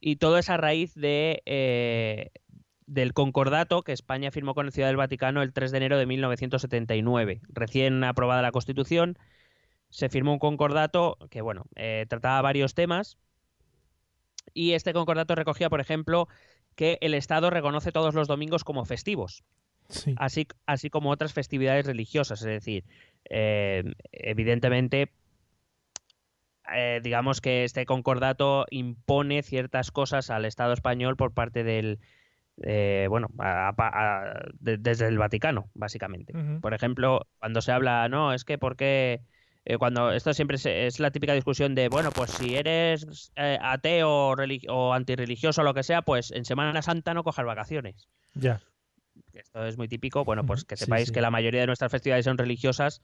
Y 0.01 0.17
todo 0.17 0.39
es 0.39 0.49
a 0.51 0.57
raíz 0.57 0.95
de, 0.95 1.43
eh, 1.47 2.31
del 2.87 3.13
concordato 3.13 3.83
que 3.83 3.93
España 3.93 4.31
firmó 4.31 4.55
con 4.55 4.67
el 4.67 4.73
Ciudad 4.73 4.89
del 4.89 4.97
Vaticano 4.97 5.43
el 5.43 5.53
3 5.53 5.71
de 5.71 5.77
enero 5.77 5.99
de 5.99 6.07
1979. 6.07 7.41
Recién 7.49 8.03
aprobada 8.05 8.43
la 8.43 8.53
Constitución, 8.53 9.19
se 9.91 10.09
firmó 10.09 10.33
un 10.33 10.39
concordato 10.39 11.19
que, 11.31 11.43
bueno, 11.43 11.67
eh, 11.77 12.07
trataba 12.09 12.41
varios 12.41 12.75
temas. 12.75 13.19
Y 14.55 14.73
este 14.73 14.93
concordato 14.93 15.35
recogía, 15.35 15.71
por 15.71 15.81
ejemplo, 15.81 16.29
que 16.75 16.99
el 17.01 17.15
Estado 17.15 17.51
reconoce 17.51 17.93
todos 17.93 18.15
los 18.15 18.29
domingos 18.29 18.65
como 18.65 18.85
festivos 18.85 19.45
Sí. 19.89 20.15
así, 20.17 20.47
así 20.65 20.89
como 20.89 21.11
otras 21.11 21.35
festividades 21.35 21.85
religiosas. 21.87 22.41
Es 22.41 22.47
decir, 22.47 22.85
eh, 23.29 23.85
evidentemente, 24.13 25.13
eh, 26.75 27.01
digamos 27.03 27.41
que 27.41 27.65
este 27.65 27.85
concordato 27.87 28.67
impone 28.71 29.43
ciertas 29.43 29.91
cosas 29.91 30.31
al 30.31 30.45
Estado 30.45 30.73
español 30.73 31.17
por 31.17 31.33
parte 31.33 31.65
del, 31.65 31.99
eh, 32.63 33.07
bueno, 33.09 33.29
a- 33.39 33.69
a- 33.69 33.75
a- 33.77 34.41
de- 34.61 34.77
desde 34.79 35.09
el 35.09 35.19
Vaticano, 35.19 35.71
básicamente. 35.75 36.33
Por 36.61 36.75
ejemplo, 36.75 37.27
cuando 37.39 37.61
se 37.63 37.73
habla, 37.73 38.09
no, 38.09 38.33
es 38.33 38.45
que 38.45 38.59
porque 38.59 39.21
eh, 39.65 39.79
cuando 39.79 40.11
esto 40.11 40.35
siempre 40.35 40.59
se- 40.59 40.87
es 40.89 40.99
la 40.99 41.13
típica 41.13 41.35
discusión 41.35 41.77
de, 41.77 41.89
bueno, 41.89 42.11
pues 42.11 42.33
si 42.33 42.57
eres 42.57 43.31
eh, 43.37 43.59
ateo 43.63 44.11
o, 44.31 44.35
religi- 44.37 44.67
o 44.69 44.93
antirreligioso 44.93 45.61
o 45.61 45.65
lo 45.65 45.73
que 45.73 45.85
sea, 45.85 46.03
pues 46.03 46.33
en 46.33 46.45
Semana 46.45 46.83
Santa 46.83 47.15
no 47.15 47.23
cojas 47.23 47.47
vacaciones 47.47 48.09
Ya. 48.35 48.61
esto 49.33 49.65
es 49.65 49.79
muy 49.79 49.87
típico, 49.87 50.25
bueno, 50.25 50.45
pues 50.45 50.65
que 50.65 50.77
sepáis 50.77 51.09
sí. 51.09 51.15
que 51.15 51.21
la 51.21 51.31
mayoría 51.31 51.61
de 51.61 51.67
nuestras 51.69 51.93
festividades 51.93 52.25
son 52.25 52.39
religiosas 52.39 53.03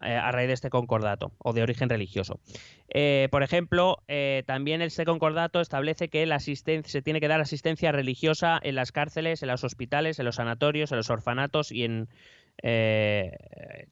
a 0.00 0.32
raíz 0.32 0.48
de 0.48 0.54
este 0.54 0.70
concordato 0.70 1.32
o 1.38 1.52
de 1.52 1.62
origen 1.62 1.88
religioso. 1.88 2.40
Eh, 2.88 3.28
por 3.30 3.42
ejemplo, 3.42 4.02
eh, 4.08 4.44
también 4.46 4.82
este 4.82 5.04
concordato 5.04 5.60
establece 5.60 6.08
que 6.08 6.24
la 6.26 6.40
se 6.40 7.02
tiene 7.02 7.20
que 7.20 7.28
dar 7.28 7.40
asistencia 7.40 7.92
religiosa 7.92 8.58
en 8.62 8.74
las 8.74 8.92
cárceles, 8.92 9.42
en 9.42 9.48
los 9.48 9.64
hospitales, 9.64 10.18
en 10.18 10.24
los 10.24 10.36
sanatorios, 10.36 10.90
en 10.92 10.96
los 10.96 11.10
orfanatos 11.10 11.70
y 11.70 11.84
en 11.84 12.08
eh, 12.62 13.36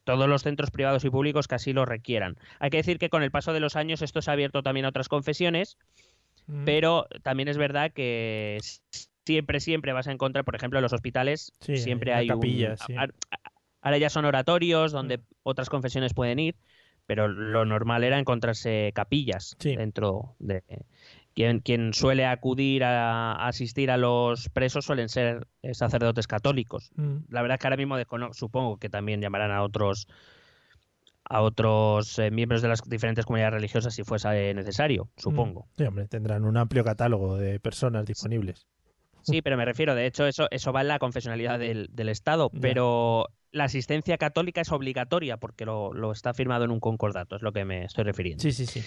todos 0.03 0.27
los 0.27 0.43
centros 0.43 0.71
privados 0.71 1.05
y 1.05 1.09
públicos 1.09 1.47
que 1.47 1.55
así 1.55 1.73
lo 1.73 1.85
requieran. 1.85 2.37
Hay 2.59 2.69
que 2.69 2.77
decir 2.77 2.99
que 2.99 3.09
con 3.09 3.23
el 3.23 3.31
paso 3.31 3.53
de 3.53 3.59
los 3.59 3.75
años 3.75 4.01
esto 4.01 4.21
se 4.21 4.29
ha 4.29 4.33
abierto 4.33 4.63
también 4.63 4.85
a 4.85 4.89
otras 4.89 5.09
confesiones, 5.09 5.77
Ujú. 6.47 6.63
pero 6.65 7.07
también 7.23 7.47
es 7.49 7.57
verdad 7.57 7.91
que 7.91 8.59
siempre, 9.25 9.59
siempre 9.59 9.93
vas 9.93 10.07
a 10.07 10.11
encontrar, 10.11 10.43
por 10.43 10.55
ejemplo, 10.55 10.79
en 10.79 10.83
los 10.83 10.93
hospitales, 10.93 11.53
Sí, 11.59 11.77
siempre 11.77 12.13
hay 12.13 12.27
capilla, 12.27 12.71
un... 12.71 12.77
sí. 12.77 12.93
Ahora 13.81 13.97
ya 13.97 14.09
son 14.09 14.25
oratorios 14.25 14.91
donde 14.91 15.21
otras 15.43 15.69
confesiones 15.69 16.13
pueden 16.13 16.39
ir, 16.39 16.55
pero 17.05 17.27
lo 17.27 17.65
normal 17.65 18.03
era 18.03 18.19
encontrarse 18.19 18.91
capillas 18.93 19.55
Sí. 19.59 19.75
dentro 19.75 20.35
de... 20.39 20.63
Quien, 21.35 21.59
quien 21.59 21.93
suele 21.93 22.25
acudir 22.25 22.83
a, 22.83 23.31
a 23.33 23.47
asistir 23.47 23.91
a 23.91 23.97
los 23.97 24.49
presos 24.49 24.83
suelen 24.85 25.07
ser 25.07 25.47
eh, 25.61 25.73
sacerdotes 25.73 26.27
católicos. 26.27 26.91
Ujú. 26.97 27.23
La 27.29 27.41
verdad 27.41 27.55
es 27.55 27.61
que 27.61 27.67
ahora 27.67 27.77
mismo 27.77 27.97
descono- 27.97 28.33
supongo 28.33 28.77
que 28.77 28.89
también 28.89 29.21
llamarán 29.21 29.51
a 29.51 29.63
otros 29.63 30.07
a 31.31 31.41
otros 31.41 32.17
eh, 32.19 32.31
miembros 32.31 32.61
de 32.61 32.67
las 32.69 32.81
diferentes 32.83 33.25
comunidades 33.25 33.53
religiosas 33.53 33.93
si 33.93 34.03
fuese 34.03 34.53
necesario, 34.53 35.09
supongo. 35.15 35.67
Sí, 35.77 35.83
hombre, 35.83 36.07
tendrán 36.07 36.43
un 36.43 36.57
amplio 36.57 36.83
catálogo 36.83 37.37
de 37.37 37.59
personas 37.59 38.05
disponibles. 38.05 38.67
Sí, 39.21 39.41
pero 39.41 39.55
me 39.55 39.65
refiero, 39.65 39.93
de 39.95 40.07
hecho, 40.07 40.25
eso, 40.25 40.47
eso 40.49 40.73
va 40.73 40.81
en 40.81 40.87
la 40.87 40.97
confesionalidad 40.97 41.59
del, 41.59 41.87
del 41.91 42.09
Estado, 42.09 42.49
pero 42.49 43.27
la 43.51 43.65
asistencia 43.65 44.17
católica 44.17 44.61
es 44.61 44.71
obligatoria 44.71 45.37
porque 45.37 45.65
lo, 45.65 45.93
lo 45.93 46.11
está 46.11 46.33
firmado 46.33 46.65
en 46.65 46.71
un 46.71 46.79
concordato, 46.79 47.35
es 47.35 47.41
lo 47.41 47.51
que 47.51 47.65
me 47.65 47.83
estoy 47.85 48.03
refiriendo. 48.03 48.41
Sí, 48.41 48.51
sí, 48.51 48.65
sí. 48.65 48.81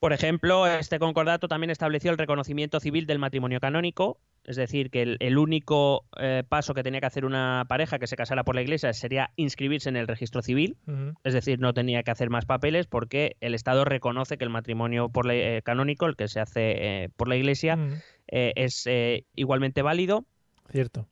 Por 0.00 0.12
ejemplo, 0.12 0.66
este 0.66 0.98
concordato 0.98 1.48
también 1.48 1.70
estableció 1.70 2.10
el 2.10 2.18
reconocimiento 2.18 2.78
civil 2.78 3.06
del 3.06 3.18
matrimonio 3.18 3.58
canónico, 3.58 4.18
es 4.44 4.56
decir, 4.56 4.90
que 4.90 5.00
el, 5.00 5.16
el 5.20 5.38
único 5.38 6.04
eh, 6.20 6.42
paso 6.46 6.74
que 6.74 6.82
tenía 6.82 7.00
que 7.00 7.06
hacer 7.06 7.24
una 7.24 7.64
pareja 7.68 7.98
que 7.98 8.06
se 8.06 8.14
casara 8.16 8.44
por 8.44 8.54
la 8.54 8.60
iglesia 8.60 8.92
sería 8.92 9.30
inscribirse 9.36 9.88
en 9.88 9.96
el 9.96 10.06
registro 10.06 10.42
civil, 10.42 10.76
es 11.24 11.32
decir, 11.32 11.58
no 11.58 11.72
tenía 11.72 12.02
que 12.02 12.10
hacer 12.10 12.28
más 12.28 12.44
papeles 12.44 12.86
porque 12.86 13.36
el 13.40 13.54
Estado 13.54 13.86
reconoce 13.86 14.36
que 14.36 14.44
el 14.44 14.50
matrimonio 14.50 15.08
por 15.08 15.24
la- 15.24 15.34
eh, 15.36 15.62
canónico, 15.64 16.04
el 16.04 16.16
que 16.16 16.28
se 16.28 16.38
hace 16.40 17.04
eh, 17.04 17.08
por 17.16 17.28
la 17.28 17.36
iglesia, 17.36 17.78
es 18.26 18.86
igualmente 19.34 19.80
válido 19.80 20.26
Cierto. 20.70 21.08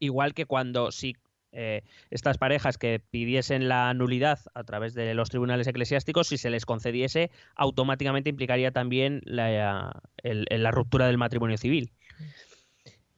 igual 0.00 0.34
que 0.34 0.46
cuando 0.46 0.90
si 0.90 1.14
eh, 1.54 1.82
estas 2.10 2.36
parejas 2.36 2.76
que 2.78 3.00
pidiesen 3.10 3.68
la 3.68 3.94
nulidad 3.94 4.40
a 4.54 4.64
través 4.64 4.92
de 4.94 5.14
los 5.14 5.30
tribunales 5.30 5.66
eclesiásticos, 5.66 6.28
si 6.28 6.36
se 6.36 6.50
les 6.50 6.66
concediese, 6.66 7.30
automáticamente 7.56 8.28
implicaría 8.30 8.70
también 8.72 9.22
la, 9.24 10.00
el- 10.22 10.46
la 10.50 10.70
ruptura 10.70 11.06
del 11.06 11.16
matrimonio 11.18 11.56
civil. 11.56 11.90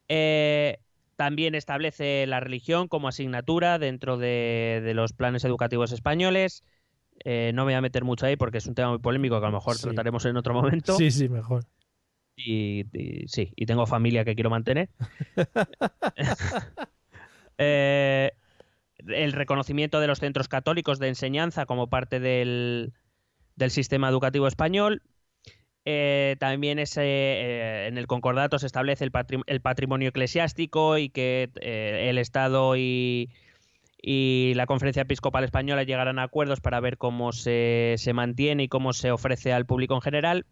Eh, 0.09 0.79
también 1.16 1.55
establece 1.55 2.27
la 2.27 2.40
religión 2.40 2.88
como 2.88 3.09
asignatura 3.09 3.79
dentro 3.79 4.18
de, 4.18 4.81
de 4.85 4.94
los 4.94 5.12
planes 5.12 5.44
educativos 5.44 5.92
españoles. 5.92 6.62
Eh, 7.25 7.53
no 7.55 7.62
me 7.62 7.72
voy 7.72 7.79
a 7.79 7.81
meter 7.81 8.05
mucho 8.05 8.27
ahí 8.27 8.37
porque 8.37 8.59
es 8.59 8.66
un 8.66 8.75
tema 8.75 8.90
muy 8.90 8.99
polémico 8.99 9.40
que 9.40 9.46
a 9.46 9.51
lo 9.51 9.57
mejor 9.57 9.77
Sí. 9.77 9.83
trataremos 9.85 10.25
en 10.27 10.37
otro 10.37 10.53
momento. 10.55 10.96
Sí, 10.96 11.11
sí, 11.11 11.29
mejor. 11.29 11.64
Y, 12.37 12.85
y- 12.92 13.27
sí, 13.29 13.53
y 13.57 13.64
tengo 13.64 13.87
familia 13.87 14.25
que 14.25 14.35
quiero 14.35 14.51
mantener. 14.51 14.90
Eh, 17.58 18.32
el 19.06 19.32
reconocimiento 19.32 20.00
de 20.00 20.06
los 20.06 20.18
centros 20.18 20.48
católicos 20.48 20.98
de 20.98 21.08
enseñanza 21.08 21.66
como 21.66 21.88
parte 21.88 22.20
del, 22.20 22.92
sistema 23.68 24.08
educativo 24.08 24.48
español. 24.48 25.02
Eh, 25.84 26.36
también 26.40 26.80
eh, 26.80 27.86
en 27.88 27.96
el 27.96 28.06
concordato 28.08 28.58
se 28.58 28.66
establece 28.66 29.04
el, 29.04 29.12
patri- 29.12 29.44
el 29.46 29.60
patrimonio 29.60 30.08
eclesiástico 30.08 30.98
y 30.98 31.10
que 31.10 31.50
el 31.60 32.18
Estado 32.18 32.76
y, 32.76 33.30
la 34.02 34.66
Conferencia 34.66 35.02
Episcopal 35.02 35.44
Española 35.44 35.84
llegarán 35.84 36.18
a 36.18 36.24
acuerdos 36.24 36.60
para 36.60 36.80
ver 36.80 36.96
cómo 36.96 37.32
se 37.32 37.96
mantiene 38.14 38.64
y 38.64 38.68
cómo 38.68 38.92
se 38.92 39.10
ofrece 39.10 39.52
al 39.52 39.66
público 39.66 39.94
en 39.94 40.00
general. 40.00 40.46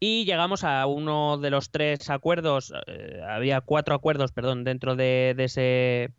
Y 0.00 0.24
llegamos 0.24 0.64
a 0.64 0.86
uno 0.86 1.36
de 1.36 1.50
los 1.50 1.70
tres 1.70 2.08
acuerdos, 2.08 2.72
eh, 2.86 3.20
había 3.28 3.60
cuatro 3.60 3.94
acuerdos, 3.94 4.32
perdón, 4.32 4.64
dentro 4.64 4.96
de, 4.96 5.34
de 5.36 5.44
ese, 5.44 6.10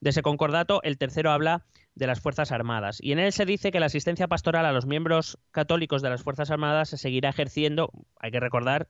de 0.00 0.10
ese 0.10 0.22
concordato. 0.22 0.82
El 0.82 0.98
tercero 0.98 1.30
habla 1.30 1.64
de 1.94 2.08
las 2.08 2.20
Fuerzas 2.20 2.50
Armadas. 2.50 2.98
Y 3.00 3.12
en 3.12 3.20
él 3.20 3.32
se 3.32 3.46
dice 3.46 3.70
que 3.70 3.78
la 3.78 3.86
asistencia 3.86 4.26
pastoral 4.26 4.66
a 4.66 4.72
los 4.72 4.86
miembros 4.86 5.38
católicos 5.52 6.02
de 6.02 6.10
las 6.10 6.22
Fuerzas 6.22 6.50
Armadas 6.50 6.88
se 6.88 6.98
seguirá 6.98 7.28
ejerciendo, 7.28 7.92
hay 8.18 8.32
que 8.32 8.40
recordar, 8.40 8.88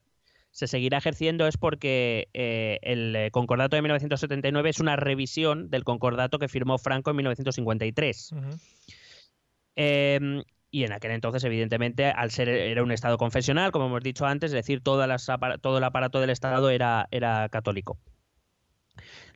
se 0.51 0.67
seguirá 0.67 0.97
ejerciendo 0.97 1.47
es 1.47 1.57
porque 1.57 2.27
eh, 2.33 2.79
el 2.81 3.15
eh, 3.15 3.31
concordato 3.31 3.75
de 3.75 3.81
1979 3.81 4.69
es 4.69 4.79
una 4.79 4.97
revisión 4.97 5.69
del 5.69 5.83
concordato 5.83 6.39
que 6.39 6.49
firmó 6.49 6.77
Franco 6.77 7.11
en 7.11 7.17
1953. 7.17 8.31
Ujú. 8.33 8.49
Eh, 9.77 10.43
y 10.71 10.85
en 10.85 10.93
aquel 10.93 11.11
entonces, 11.11 11.43
evidentemente, 11.43 12.05
al 12.05 12.31
ser 12.31 12.47
era 12.49 12.81
un 12.81 12.91
Estado 12.91 13.17
confesional, 13.17 13.71
como 13.71 13.87
hemos 13.87 14.01
dicho 14.03 14.25
antes, 14.25 14.51
es 14.51 14.55
decir, 14.55 14.81
todas 14.81 15.07
las 15.07 15.27
apara- 15.29 15.57
todo 15.59 15.77
el 15.77 15.83
aparato 15.83 16.19
del 16.21 16.29
Estado 16.29 16.69
era, 16.69 17.07
era 17.11 17.47
católico. 17.49 17.99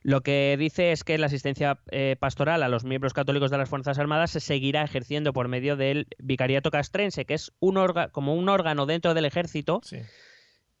Lo 0.02 0.20
que 0.22 0.56
dice 0.58 0.92
es 0.92 1.02
que 1.02 1.18
la 1.18 1.26
asistencia 1.26 1.78
eh, 1.90 2.16
pastoral 2.18 2.62
a 2.62 2.68
los 2.68 2.84
miembros 2.84 3.12
católicos 3.12 3.50
de 3.50 3.58
las 3.58 3.68
Fuerzas 3.68 3.98
Armadas 3.98 4.30
se 4.30 4.40
seguirá 4.40 4.82
ejerciendo 4.84 5.32
por 5.32 5.48
medio 5.48 5.76
del 5.76 6.06
Vicariato 6.18 6.70
Castrense, 6.70 7.24
que 7.24 7.34
es 7.34 7.52
un 7.58 7.74
orga- 7.76 8.10
como 8.12 8.34
un 8.34 8.48
órgano 8.48 8.86
dentro 8.86 9.14
del 9.14 9.24
ejército 9.24 9.80
Sí. 9.82 9.98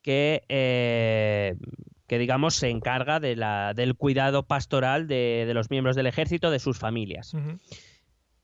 que, 0.02 0.42
eh, 0.48 1.56
que 2.06 2.18
digamos, 2.18 2.54
se 2.54 2.68
encarga 2.68 3.18
de 3.18 3.34
la, 3.34 3.72
del 3.74 3.94
cuidado 3.96 4.46
pastoral 4.46 5.08
de, 5.08 5.44
de 5.46 5.54
los 5.54 5.70
miembros 5.70 5.96
del 5.96 6.06
ejército, 6.06 6.50
de 6.52 6.60
sus 6.60 6.78
familias. 6.78 7.32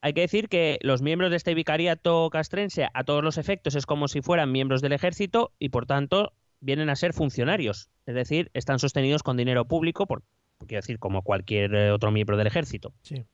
Hay 0.04 0.14
que 0.14 0.22
decir 0.22 0.48
que 0.48 0.78
los 0.82 1.00
miembros 1.00 1.30
de 1.30 1.36
este 1.36 1.54
vicariato 1.54 2.28
castrense, 2.30 2.88
a 2.92 3.04
todos 3.04 3.22
los 3.22 3.38
efectos, 3.38 3.76
es 3.76 3.86
como 3.86 4.08
si 4.08 4.20
fueran 4.20 4.50
miembros 4.50 4.82
del 4.82 4.92
ejército 4.92 5.52
y, 5.60 5.68
por 5.68 5.86
tanto, 5.86 6.32
vienen 6.60 6.90
a 6.90 6.96
ser 6.96 7.12
funcionarios. 7.12 7.88
Es 8.04 8.16
decir, 8.16 8.50
están 8.52 8.80
sostenidos 8.80 9.22
con 9.22 9.36
dinero 9.36 9.64
público, 9.64 10.08
por, 10.08 10.24
quiero 10.66 10.80
decir, 10.80 10.98
como 10.98 11.22
cualquier 11.22 11.72
eh, 11.76 11.92
otro 11.92 12.10
miembro 12.10 12.36
del 12.36 12.48
ejército. 12.48 12.92
Sí. 13.02 13.24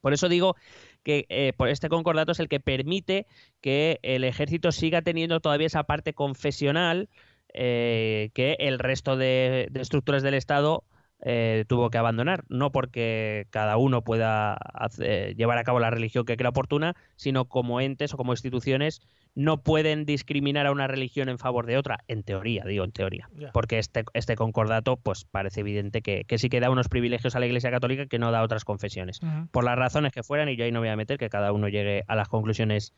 Por 0.00 0.12
eso 0.12 0.28
digo 0.28 0.56
que 1.04 1.26
eh, 1.28 1.52
por 1.56 1.68
este 1.68 1.88
concordato 1.88 2.32
es 2.32 2.40
el 2.40 2.48
que 2.48 2.58
permite 2.58 3.26
que 3.60 4.00
el 4.02 4.24
ejército 4.24 4.72
siga 4.72 5.02
teniendo 5.02 5.38
todavía 5.38 5.68
esa 5.68 5.84
parte 5.84 6.14
confesional 6.14 7.10
eh, 7.54 8.30
que 8.34 8.56
el 8.58 8.80
resto 8.80 9.16
de, 9.16 9.68
de 9.70 9.80
estructuras 9.82 10.24
del 10.24 10.34
Estado 10.34 10.82
eh, 11.24 11.64
tuvo 11.68 11.88
que 11.90 11.98
abandonar. 11.98 12.44
No 12.48 12.72
porque 12.72 13.46
cada 13.50 13.76
uno 13.76 14.02
pueda 14.02 14.54
hacer- 14.54 15.36
llevar 15.36 15.56
a 15.58 15.64
cabo 15.64 15.78
la 15.80 15.90
religión 15.90 16.24
que 16.24 16.36
crea 16.36 16.50
oportuna, 16.50 16.94
sino 17.16 17.44
como 17.46 17.80
entes 17.80 18.12
o 18.12 18.16
como 18.16 18.32
instituciones 18.32 19.00
no 19.34 19.62
pueden 19.62 20.04
discriminar 20.04 20.66
a 20.66 20.72
una 20.72 20.88
religión 20.88 21.30
en 21.30 21.38
favor 21.38 21.64
de 21.64 21.78
otra, 21.78 22.00
en 22.06 22.22
teoría, 22.22 22.64
digo 22.66 22.84
en 22.84 22.92
teoría. 22.92 23.30
Porque 23.54 23.78
este, 23.78 24.04
este 24.12 24.36
concordato, 24.36 24.96
pues 24.98 25.24
parece 25.24 25.60
evidente 25.60 26.02
que, 26.02 26.24
que 26.24 26.36
sí 26.36 26.50
que 26.50 26.60
da 26.60 26.68
unos 26.68 26.88
privilegios 26.88 27.34
a 27.34 27.40
la 27.40 27.46
Iglesia 27.46 27.70
Católica 27.70 28.04
que 28.06 28.18
no 28.18 28.30
da 28.30 28.40
a 28.40 28.42
otras 28.42 28.64
confesiones 28.66 29.20
por 29.50 29.64
las 29.64 29.78
razones 29.78 30.12
que 30.12 30.22
fueran 30.22 30.48
y 30.50 30.56
yo 30.56 30.64
ahí 30.64 30.72
no 30.72 30.80
voy 30.80 30.88
a 30.90 30.96
meter 30.96 31.16
que 31.16 31.30
cada 31.30 31.52
uno 31.52 31.68
llegue 31.68 32.02
a 32.08 32.14
las 32.16 32.28
conclusiones 32.28 32.92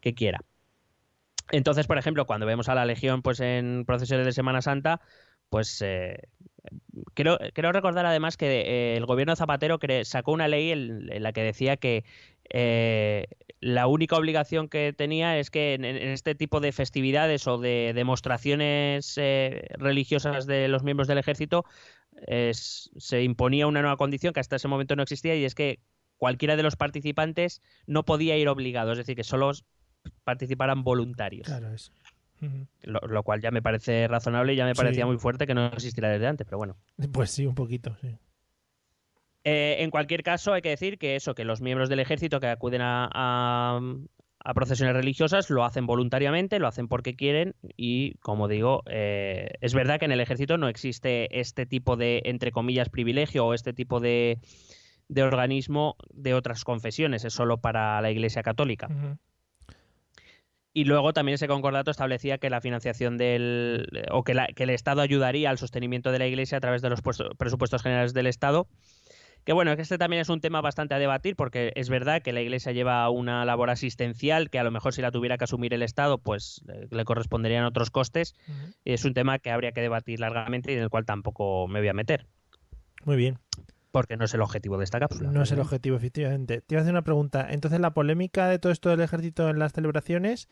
que 0.00 0.12
quiera. 0.14 0.40
Entonces, 1.50 1.86
por 1.86 1.96
ejemplo, 1.98 2.26
cuando 2.26 2.44
vemos 2.46 2.68
a 2.68 2.74
la 2.74 2.84
Legión 2.84 3.22
pues 3.22 3.40
en 3.40 3.84
procesiones 3.86 4.26
de 4.26 4.32
Semana 4.32 4.62
Santa, 4.62 5.00
pues 5.48 5.82
eh, 5.82 6.18
creo, 7.14 7.38
recordar 7.72 8.06
además 8.06 8.36
que 8.36 8.60
eh, 8.60 8.96
el 8.96 9.06
gobierno 9.06 9.36
Zapatero 9.36 9.78
sacó 10.04 10.32
una 10.32 10.48
ley 10.48 10.70
en, 10.70 11.22
la 11.22 11.32
que 11.32 11.42
decía 11.42 11.76
que 11.76 12.04
eh, 12.50 13.26
la 13.60 13.86
única 13.86 14.16
obligación 14.16 14.68
que 14.68 14.92
tenía 14.92 15.38
es 15.38 15.50
que 15.50 15.74
en, 15.74 15.84
este 15.84 16.34
tipo 16.34 16.60
de 16.60 16.72
festividades 16.72 17.46
o 17.46 17.58
de 17.58 17.92
demostraciones 17.94 19.16
eh, 19.16 19.68
religiosas 19.78 20.46
de 20.46 20.68
los 20.68 20.82
miembros 20.82 21.08
del 21.08 21.18
ejército 21.18 21.64
es- 22.26 22.90
se 22.96 23.22
imponía 23.22 23.66
una 23.66 23.80
nueva 23.80 23.96
condición 23.96 24.32
que 24.32 24.40
hasta 24.40 24.56
ese 24.56 24.68
momento 24.68 24.96
no 24.96 25.02
existía 25.02 25.36
y 25.36 25.44
es 25.44 25.54
que 25.54 25.80
cualquiera 26.16 26.56
de 26.56 26.62
los 26.62 26.76
participantes 26.76 27.60
no 27.86 28.04
podía 28.04 28.36
ir 28.36 28.48
obligado, 28.48 28.92
es 28.92 28.98
decir, 28.98 29.16
que 29.16 29.24
solo 29.24 29.50
participaran 30.24 30.84
voluntarios, 30.84 31.46
Claro, 31.46 31.72
eso. 31.72 31.92
Lo, 32.82 33.00
lo 33.00 33.22
cual 33.22 33.40
ya 33.40 33.50
me 33.50 33.62
parece 33.62 34.08
razonable 34.08 34.54
y 34.54 34.56
ya 34.56 34.64
me 34.64 34.74
parecía 34.74 35.04
Sí. 35.04 35.08
muy 35.08 35.18
fuerte 35.18 35.46
que 35.46 35.54
no 35.54 35.66
existiera 35.66 36.08
desde 36.10 36.26
antes, 36.26 36.44
pero 36.46 36.58
bueno. 36.58 36.76
Pues 37.12 37.30
sí, 37.30 37.46
un 37.46 37.54
poquito, 37.54 37.96
sí. 38.00 38.16
Eh, 39.44 39.76
en 39.80 39.90
cualquier 39.90 40.22
caso, 40.22 40.52
hay 40.52 40.62
que 40.62 40.68
decir 40.68 40.98
que 40.98 41.16
eso, 41.16 41.34
que 41.34 41.44
los 41.44 41.60
miembros 41.60 41.88
del 41.88 41.98
ejército 42.00 42.38
que 42.38 42.46
acuden 42.46 42.80
a, 42.80 43.08
a- 43.12 43.80
a 44.44 44.54
procesiones 44.54 44.94
religiosas 44.96 45.50
lo 45.50 45.64
hacen 45.64 45.86
voluntariamente, 45.86 46.58
lo 46.58 46.66
hacen 46.66 46.88
porque 46.88 47.14
quieren 47.14 47.54
y, 47.76 48.14
como 48.14 48.48
digo, 48.48 48.82
eh, 48.86 49.50
es 49.60 49.72
verdad 49.72 50.00
que 50.00 50.04
en 50.06 50.10
el 50.12 50.20
ejército 50.20 50.58
no 50.58 50.66
existe 50.68 51.38
este 51.40 51.64
tipo 51.64 51.96
de, 51.96 52.22
entre 52.24 52.50
comillas, 52.50 52.88
privilegio 52.88 53.46
o 53.46 53.54
este 53.54 53.72
tipo 53.72 54.00
de, 54.00 54.38
de 55.08 55.22
organismo 55.22 55.94
de 56.12 56.34
otras 56.34 56.64
confesiones, 56.64 57.24
es 57.24 57.32
solo 57.32 57.58
para 57.58 58.00
la 58.00 58.10
Iglesia 58.10 58.42
Católica. 58.42 58.88
Y 60.74 60.84
luego 60.84 61.12
también 61.12 61.34
ese 61.34 61.48
concordato 61.48 61.90
establecía 61.90 62.38
que 62.38 62.48
la 62.50 62.60
financiación 62.60 63.18
del. 63.18 63.86
o 64.10 64.24
que, 64.24 64.34
la- 64.34 64.46
que 64.46 64.62
el 64.62 64.70
Estado 64.70 65.02
ayudaría 65.02 65.50
al 65.50 65.58
sostenimiento 65.58 66.12
de 66.12 66.18
la 66.18 66.26
Iglesia 66.26 66.58
a 66.58 66.60
través 66.60 66.80
de 66.82 66.88
los 66.90 67.02
puesto- 67.02 67.34
presupuestos 67.36 67.82
generales 67.82 68.14
del 68.14 68.26
Estado. 68.26 68.66
Que 69.44 69.52
bueno, 69.52 69.74
que 69.74 69.82
este 69.82 69.98
también 69.98 70.22
es 70.22 70.28
un 70.28 70.40
tema 70.40 70.60
bastante 70.60 70.94
a 70.94 70.98
debatir, 71.00 71.34
porque 71.34 71.72
es 71.74 71.88
verdad 71.88 72.22
que 72.22 72.32
la 72.32 72.40
Iglesia 72.40 72.70
lleva 72.70 73.10
una 73.10 73.44
labor 73.44 73.70
asistencial 73.70 74.50
que 74.50 74.60
a 74.60 74.62
lo 74.64 74.70
mejor 74.70 74.94
si 74.94 75.02
la 75.02 75.10
tuviera 75.10 75.36
que 75.36 75.44
asumir 75.44 75.74
el 75.74 75.82
Estado, 75.82 76.18
pues 76.18 76.62
eh, 76.72 76.86
le 76.90 77.04
corresponderían 77.04 77.64
otros 77.64 77.90
costes. 77.90 78.34
Es 78.84 79.04
un 79.04 79.14
tema 79.14 79.40
que 79.40 79.50
habría 79.50 79.72
que 79.72 79.80
debatir 79.80 80.20
largamente 80.20 80.70
y 80.72 80.76
en 80.76 80.82
el 80.84 80.90
cual 80.90 81.04
tampoco 81.04 81.66
me 81.66 81.80
voy 81.80 81.88
a 81.88 81.92
meter, 81.92 82.26
Muy 83.04 83.16
bien. 83.16 83.38
Porque 83.92 84.16
no 84.16 84.24
es 84.24 84.34
el 84.34 84.40
objetivo 84.40 84.76
de 84.78 84.84
esta 84.84 84.98
cápsula. 84.98 85.30
No 85.30 85.42
es 85.42 85.52
el 85.52 85.60
objetivo, 85.60 85.96
efectivamente. 85.96 86.60
Te 86.62 86.74
iba 86.74 86.80
a 86.80 86.82
hacer 86.82 86.92
una 86.92 87.02
pregunta. 87.02 87.46
Entonces, 87.50 87.78
la 87.78 87.92
polémica 87.94 88.48
de 88.48 88.58
todo 88.58 88.72
esto 88.72 88.88
del 88.90 89.00
ejército 89.02 89.48
en 89.48 89.58
las 89.60 89.72
celebraciones, 89.72 90.48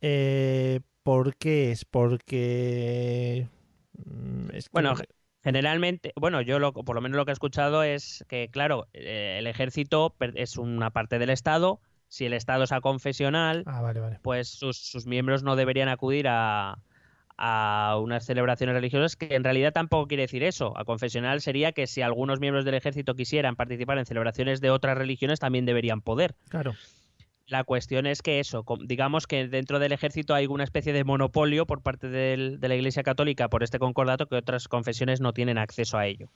eh, 0.00 0.80
¿por 1.02 1.36
qué 1.36 1.72
es? 1.72 1.84
Porque... 1.84 3.48
mm, 4.06 4.50
es 4.54 4.64
que- 4.66 4.70
Bueno, 4.72 4.96
ge- 4.96 5.04
generalmente, 5.42 6.12
bueno, 6.16 6.40
yo 6.40 6.58
lo, 6.58 6.72
por 6.72 6.94
lo 6.94 7.00
menos 7.00 7.16
lo 7.16 7.24
que 7.24 7.32
he 7.32 7.32
escuchado 7.32 7.82
es 7.82 8.24
que, 8.28 8.48
claro, 8.50 8.86
eh, 8.92 9.36
el 9.38 9.46
ejército 9.46 10.14
es 10.34 10.56
una 10.56 10.90
parte 10.90 11.18
del 11.18 11.30
Estado. 11.30 11.80
Si 12.10 12.24
el 12.24 12.32
Estado 12.32 12.64
es 12.64 12.70
confesional, 12.80 13.64
Ah, 13.66 13.82
vale, 13.82 14.00
vale. 14.00 14.18
pues 14.22 14.48
sus, 14.48 14.78
sus 14.78 15.06
miembros 15.06 15.42
no 15.42 15.56
deberían 15.56 15.88
acudir 15.90 16.26
a, 16.28 16.78
a 17.38 17.96
unas 18.02 18.26
celebraciones 18.26 18.74
religiosas, 18.74 19.16
que 19.16 19.34
en 19.34 19.44
realidad 19.44 19.72
tampoco 19.72 20.08
quiere 20.08 20.24
decir 20.24 20.42
eso. 20.42 20.76
A 20.76 20.84
confesional 20.84 21.40
sería 21.40 21.72
que 21.72 21.86
si 21.86 22.02
algunos 22.02 22.40
miembros 22.40 22.64
del 22.64 22.74
ejército 22.74 23.14
quisieran 23.14 23.54
participar 23.56 23.96
en 23.98 24.06
celebraciones 24.06 24.60
de 24.60 24.70
otras 24.70 24.98
religiones, 24.98 25.38
también 25.38 25.64
deberían 25.64 26.02
poder. 26.02 26.34
Claro. 26.48 26.74
La 27.46 27.64
cuestión 27.64 28.06
es 28.06 28.20
que 28.20 28.40
eso, 28.40 28.64
digamos 28.84 29.26
que 29.26 29.48
dentro 29.48 29.78
del 29.78 29.92
ejército 29.92 30.34
hay 30.34 30.46
una 30.46 30.64
especie 30.64 30.92
de 30.92 31.04
monopolio 31.04 31.64
por 31.64 31.80
parte 31.80 32.08
del- 32.08 32.60
de 32.60 32.68
la 32.68 32.74
Iglesia 32.74 33.02
Católica 33.02 33.48
por 33.48 33.62
este 33.62 33.78
concordato 33.78 34.26
que 34.26 34.36
otras 34.36 34.68
confesiones 34.68 35.20
no 35.20 35.32
tienen 35.32 35.56
acceso 35.56 35.96
a 35.96 36.06
ello. 36.06 36.28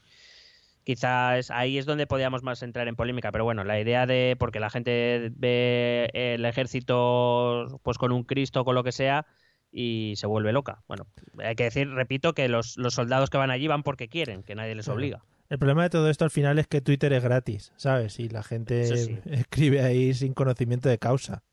Quizás 0.85 1.51
ahí 1.51 1.77
es 1.77 1.85
donde 1.85 2.07
podríamos 2.07 2.43
más 2.43 2.63
entrar 2.63 2.87
en 2.87 2.95
polémica, 2.95 3.31
pero 3.31 3.43
bueno, 3.43 3.63
la 3.63 3.79
idea 3.79 4.05
de, 4.05 4.35
porque 4.39 4.59
la 4.59 4.69
gente 4.69 5.31
ve 5.35 6.09
el 6.13 6.43
ejército 6.45 7.79
pues 7.83 7.97
con 7.97 8.11
un 8.11 8.23
Cristo 8.23 8.61
o 8.61 8.65
con 8.65 8.75
lo 8.75 8.83
que 8.83 8.91
sea 8.91 9.25
y 9.73 10.13
se 10.17 10.27
vuelve 10.27 10.53
loca. 10.53 10.83
Bueno, 10.87 11.07
hay 11.39 11.55
que 11.55 11.63
decir, 11.63 11.89
repito, 11.89 12.33
que 12.33 12.47
los, 12.47 12.77
los 12.77 12.93
soldados 12.93 13.29
que 13.29 13.37
van 13.37 13.51
allí 13.51 13.67
van 13.67 13.83
porque 13.83 14.07
quieren, 14.07 14.43
que 14.43 14.55
nadie 14.55 14.75
les 14.75 14.87
obliga. 14.87 15.25
El 15.49 15.59
problema 15.59 15.83
de 15.83 15.89
todo 15.89 16.09
esto 16.09 16.23
al 16.23 16.31
final 16.31 16.57
es 16.59 16.67
que 16.67 16.81
Twitter 16.81 17.11
es 17.13 17.23
gratis, 17.23 17.73
¿sabes? 17.75 18.19
Y 18.19 18.29
la 18.29 18.43
gente 18.43 18.85
sí. 18.95 19.19
escribe 19.25 19.81
ahí 19.81 20.13
sin 20.13 20.33
conocimiento 20.33 20.89
de 20.89 20.97
causa. 20.99 21.43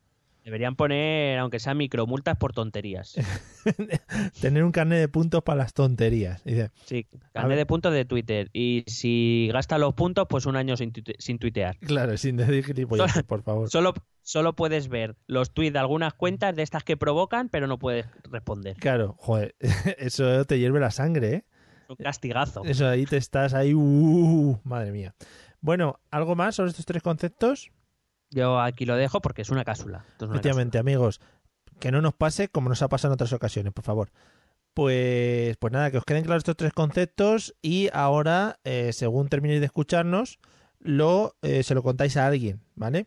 Deberían 0.51 0.75
poner, 0.75 1.39
aunque 1.39 1.61
sean 1.61 1.77
micromultas 1.77 2.37
por 2.37 2.53
tonterías. 2.53 3.15
Tener 4.41 4.65
un 4.65 4.73
carnet 4.73 4.99
de 4.99 5.07
puntos 5.07 5.45
para 5.45 5.59
las 5.59 5.75
tonterías. 5.75 6.43
Dice, 6.43 6.73
Sí, 6.87 7.07
carnet 7.33 7.57
de 7.57 7.67
puntos 7.67 7.93
de 7.93 8.05
Twitter. 8.05 8.51
Y 8.53 8.83
si 8.89 9.49
gasta 9.53 9.79
los 9.79 9.95
puntos, 9.95 10.27
pues 10.29 10.47
un 10.47 10.57
año 10.57 10.77
sin, 10.77 10.93
tuite- 10.93 11.15
sin 11.21 11.39
tuitear. 11.39 11.79
claro, 11.79 12.17
sin 12.17 12.37
decir 12.37 12.65
gilipolleces, 12.65 13.23
por 13.23 13.45
favor. 13.45 13.71
Solo, 13.71 13.95
solo 14.23 14.57
puedes 14.57 14.89
ver 14.89 15.15
los 15.29 15.55
tweets 15.55 15.73
de 15.75 15.79
algunas 15.79 16.15
cuentas 16.15 16.57
de 16.57 16.63
estas 16.65 16.83
que 16.83 16.97
provocan, 16.97 17.49
pero 17.49 17.69
no 17.69 17.79
puedes 17.79 18.07
responder. 18.25 18.77
Claro, 18.79 19.15
joder, 19.19 19.55
eso 19.99 20.45
te 20.47 20.59
hierve 20.59 20.81
la 20.81 20.91
sangre, 20.91 21.33
¿eh? 21.33 21.45
Un 21.89 21.95
castigazo. 21.95 22.65
Eso 22.65 22.89
ahí 22.89 23.05
te 23.07 23.19
estás 23.19 23.55
ahí, 23.55 23.73
uh, 23.73 24.59
madre 24.65 24.91
mía. 24.91 25.15
Bueno, 25.61 26.01
¿algo 26.11 26.35
más 26.35 26.57
sobre 26.57 26.71
estos 26.71 26.87
tres 26.87 27.05
conceptos? 27.05 27.71
Yo 28.31 28.61
aquí 28.61 28.87
lo 28.87 28.97
dejo 28.97 29.21
porque 29.21 29.43
es 29.43 29.51
una 29.51 29.65
cápsula. 29.65 30.05
Efectivamente, 30.21 30.79
amigos, 30.79 31.21
que 31.79 31.91
no 31.91 32.01
nos 32.01 32.15
pase 32.15 32.49
como 32.49 32.69
nos 32.69 32.83
ha 32.83 32.89
pasado 32.89 33.13
en 33.13 33.15
otras 33.15 33.33
ocasiones, 33.33 33.73
por 33.73 33.85
favor. 33.85 34.11
Pues, 34.75 35.57
pues 35.57 35.73
nada, 35.73 35.91
que 35.91 35.99
os 35.99 36.05
queden 36.05 36.25
claros 36.25 36.43
estos 36.43 36.57
tres 36.57 36.73
conceptos 36.73 37.57
y 37.61 37.89
ahora, 37.93 38.61
eh, 38.65 38.93
según 38.93 39.29
terminéis 39.29 39.61
de 39.61 39.67
escucharnos, 39.67 40.39
lo, 40.79 41.37
eh, 41.43 41.63
se 41.65 41.75
lo 41.75 41.83
contáis 41.83 42.17
a 42.17 42.27
alguien, 42.27 42.61
¿vale? 42.77 43.07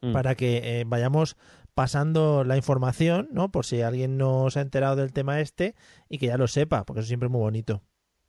Mm. 0.00 0.12
Para 0.12 0.34
que 0.34 0.80
eh, 0.80 0.84
vayamos 0.86 1.36
pasando 1.74 2.42
la 2.42 2.56
información, 2.56 3.28
¿no? 3.30 3.52
Por 3.52 3.66
si 3.66 3.82
alguien 3.82 4.16
no 4.16 4.50
se 4.50 4.58
ha 4.58 4.62
enterado 4.62 4.96
del 4.96 5.12
tema 5.12 5.40
este 5.40 5.74
y 6.08 6.18
que 6.18 6.26
ya 6.26 6.38
lo 6.38 6.48
sepa, 6.48 6.84
porque 6.84 7.00
eso 7.00 7.08
siempre 7.08 7.26
es 7.26 7.30
muy 7.30 7.40
bonito. 7.40 7.82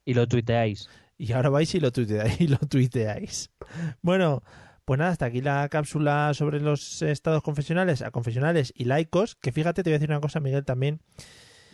Y 0.04 0.14
lo 0.14 0.28
tuiteáis. 0.28 0.88
Y 1.16 1.32
ahora 1.32 1.48
vais 1.48 1.74
y 1.74 1.80
lo 1.80 1.90
tuiteáis. 1.92 2.40
Y 2.40 2.46
lo 2.46 2.58
tuiteáis. 2.58 3.50
Bueno, 4.02 4.42
pues 4.90 4.98
nada, 4.98 5.12
hasta 5.12 5.26
aquí 5.26 5.40
la 5.40 5.68
cápsula 5.68 6.34
sobre 6.34 6.58
los 6.58 7.00
estados 7.02 7.44
confesionales, 7.44 8.02
a 8.02 8.10
confesionales 8.10 8.72
y 8.74 8.86
laicos. 8.86 9.36
Que 9.36 9.52
fíjate, 9.52 9.84
te 9.84 9.90
voy 9.90 9.94
a 9.94 9.98
decir 9.98 10.10
una 10.10 10.20
cosa, 10.20 10.40
Miguel, 10.40 10.64
también. 10.64 11.00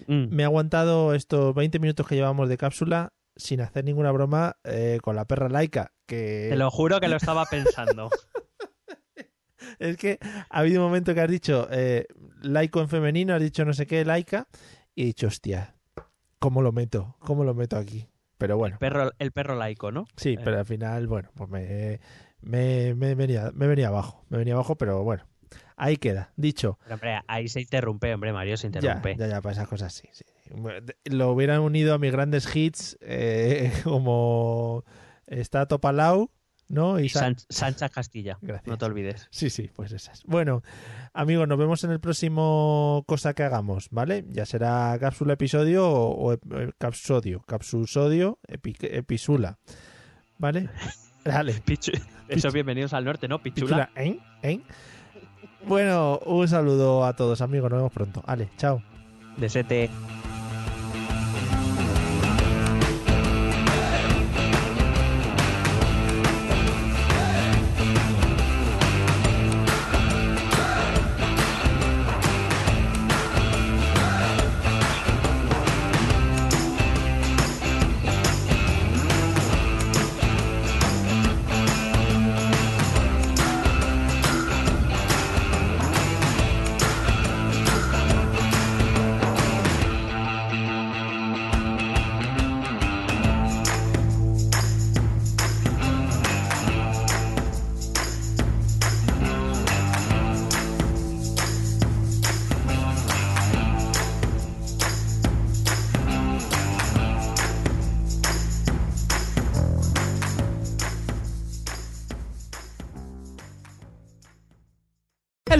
Mm. 0.06 0.26
me 0.28 0.42
he 0.42 0.44
aguantado 0.44 1.14
estos 1.14 1.54
20 1.54 1.78
minutos 1.78 2.06
que 2.06 2.14
llevamos 2.14 2.50
de 2.50 2.58
cápsula 2.58 3.14
sin 3.34 3.62
hacer 3.62 3.86
ninguna 3.86 4.12
broma 4.12 4.58
eh, 4.64 4.98
con 5.02 5.16
la 5.16 5.24
perra 5.24 5.48
laica. 5.48 5.94
Que 6.04 6.48
Te 6.50 6.56
lo 6.56 6.70
juro 6.70 7.00
que 7.00 7.08
lo 7.08 7.16
estaba 7.16 7.46
pensando. 7.46 8.10
es 9.78 9.96
que 9.96 10.18
ha 10.50 10.58
habido 10.58 10.82
un 10.82 10.88
momento 10.88 11.14
que 11.14 11.22
has 11.22 11.30
dicho 11.30 11.68
eh, 11.70 12.08
laico 12.42 12.82
en 12.82 12.90
femenino, 12.90 13.32
has 13.32 13.40
dicho 13.40 13.64
no 13.64 13.72
sé 13.72 13.86
qué, 13.86 14.04
laica, 14.04 14.46
y 14.94 15.04
he 15.04 15.06
dicho, 15.06 15.28
hostia, 15.28 15.74
¿cómo 16.38 16.60
lo 16.60 16.70
meto? 16.70 17.16
¿Cómo 17.20 17.44
lo 17.44 17.54
meto 17.54 17.78
aquí? 17.78 18.10
Pero 18.36 18.58
bueno, 18.58 18.76
Perro, 18.78 19.12
el 19.18 19.32
perro 19.32 19.54
laico, 19.54 19.90
¿no? 19.90 20.04
sí, 20.18 20.34
eh. 20.34 20.38
pero 20.44 20.58
al 20.58 20.66
final, 20.66 21.06
bueno, 21.06 21.30
pues 21.34 21.48
me, 21.48 22.00
me, 22.40 22.94
me 22.94 23.14
venía, 23.14 23.50
me 23.54 23.66
venía 23.66 23.88
abajo, 23.88 24.24
me 24.28 24.38
venía 24.38 24.54
abajo, 24.54 24.76
pero 24.76 25.02
bueno, 25.02 25.24
ahí 25.76 25.96
queda, 25.96 26.32
dicho. 26.36 26.78
Pero, 26.84 26.94
hombre, 26.94 27.20
ahí 27.26 27.48
se 27.48 27.60
interrumpe, 27.60 28.12
hombre, 28.14 28.32
Mario, 28.32 28.56
se 28.56 28.66
interrumpe. 28.68 29.16
ya, 29.16 29.26
ya, 29.26 29.40
para 29.40 29.52
esas 29.54 29.68
cosas 29.68 29.92
sí. 29.92 30.08
sí. 30.12 30.24
Lo 31.06 31.32
hubieran 31.32 31.60
unido 31.60 31.92
a 31.94 31.98
mis 31.98 32.12
grandes 32.12 32.54
hits 32.54 32.96
eh, 33.00 33.72
como 33.84 34.84
está 35.26 35.66
Topalau, 35.66 36.30
¿no? 36.68 37.00
Y 37.00 37.08
Sa- 37.08 37.20
San- 37.20 37.36
Sancha 37.48 37.88
Castilla, 37.88 38.38
Gracias. 38.42 38.68
no 38.68 38.78
te 38.78 38.84
olvides. 38.84 39.26
Sí, 39.30 39.50
sí, 39.50 39.70
pues 39.74 39.90
esas. 39.92 40.22
Bueno, 40.24 40.62
amigos, 41.12 41.48
nos 41.48 41.58
vemos 41.58 41.82
en 41.84 41.90
el 41.90 41.98
próximo 42.00 43.02
cosa 43.08 43.34
que 43.34 43.42
hagamos, 43.42 43.88
¿vale? 43.90 44.24
Ya 44.28 44.46
será 44.46 44.96
cápsula 45.00 45.32
episodio 45.32 45.88
o, 45.88 46.10
o 46.28 46.32
ep- 46.34 46.68
eh, 46.68 46.72
capsodio, 46.78 47.40
capsusodio, 47.42 48.38
epi- 48.48 48.76
episula, 48.82 49.58
¿vale? 50.38 50.68
Dale. 51.26 51.62
Pichu- 51.66 52.52
bienvenidos 52.52 52.92
al 52.92 53.04
norte, 53.04 53.28
¿no? 53.28 53.38
Pichula. 53.40 53.88
Pichula, 53.88 54.04
¿eh? 54.04 54.18
¿eh? 54.42 54.60
Bueno, 55.66 56.20
un 56.26 56.46
saludo 56.46 57.04
a 57.04 57.14
todos, 57.14 57.40
amigos, 57.40 57.70
nos 57.70 57.78
vemos 57.78 57.92
pronto. 57.92 58.22
Vale, 58.26 58.48
chao. 58.56 58.82
De 59.36 59.48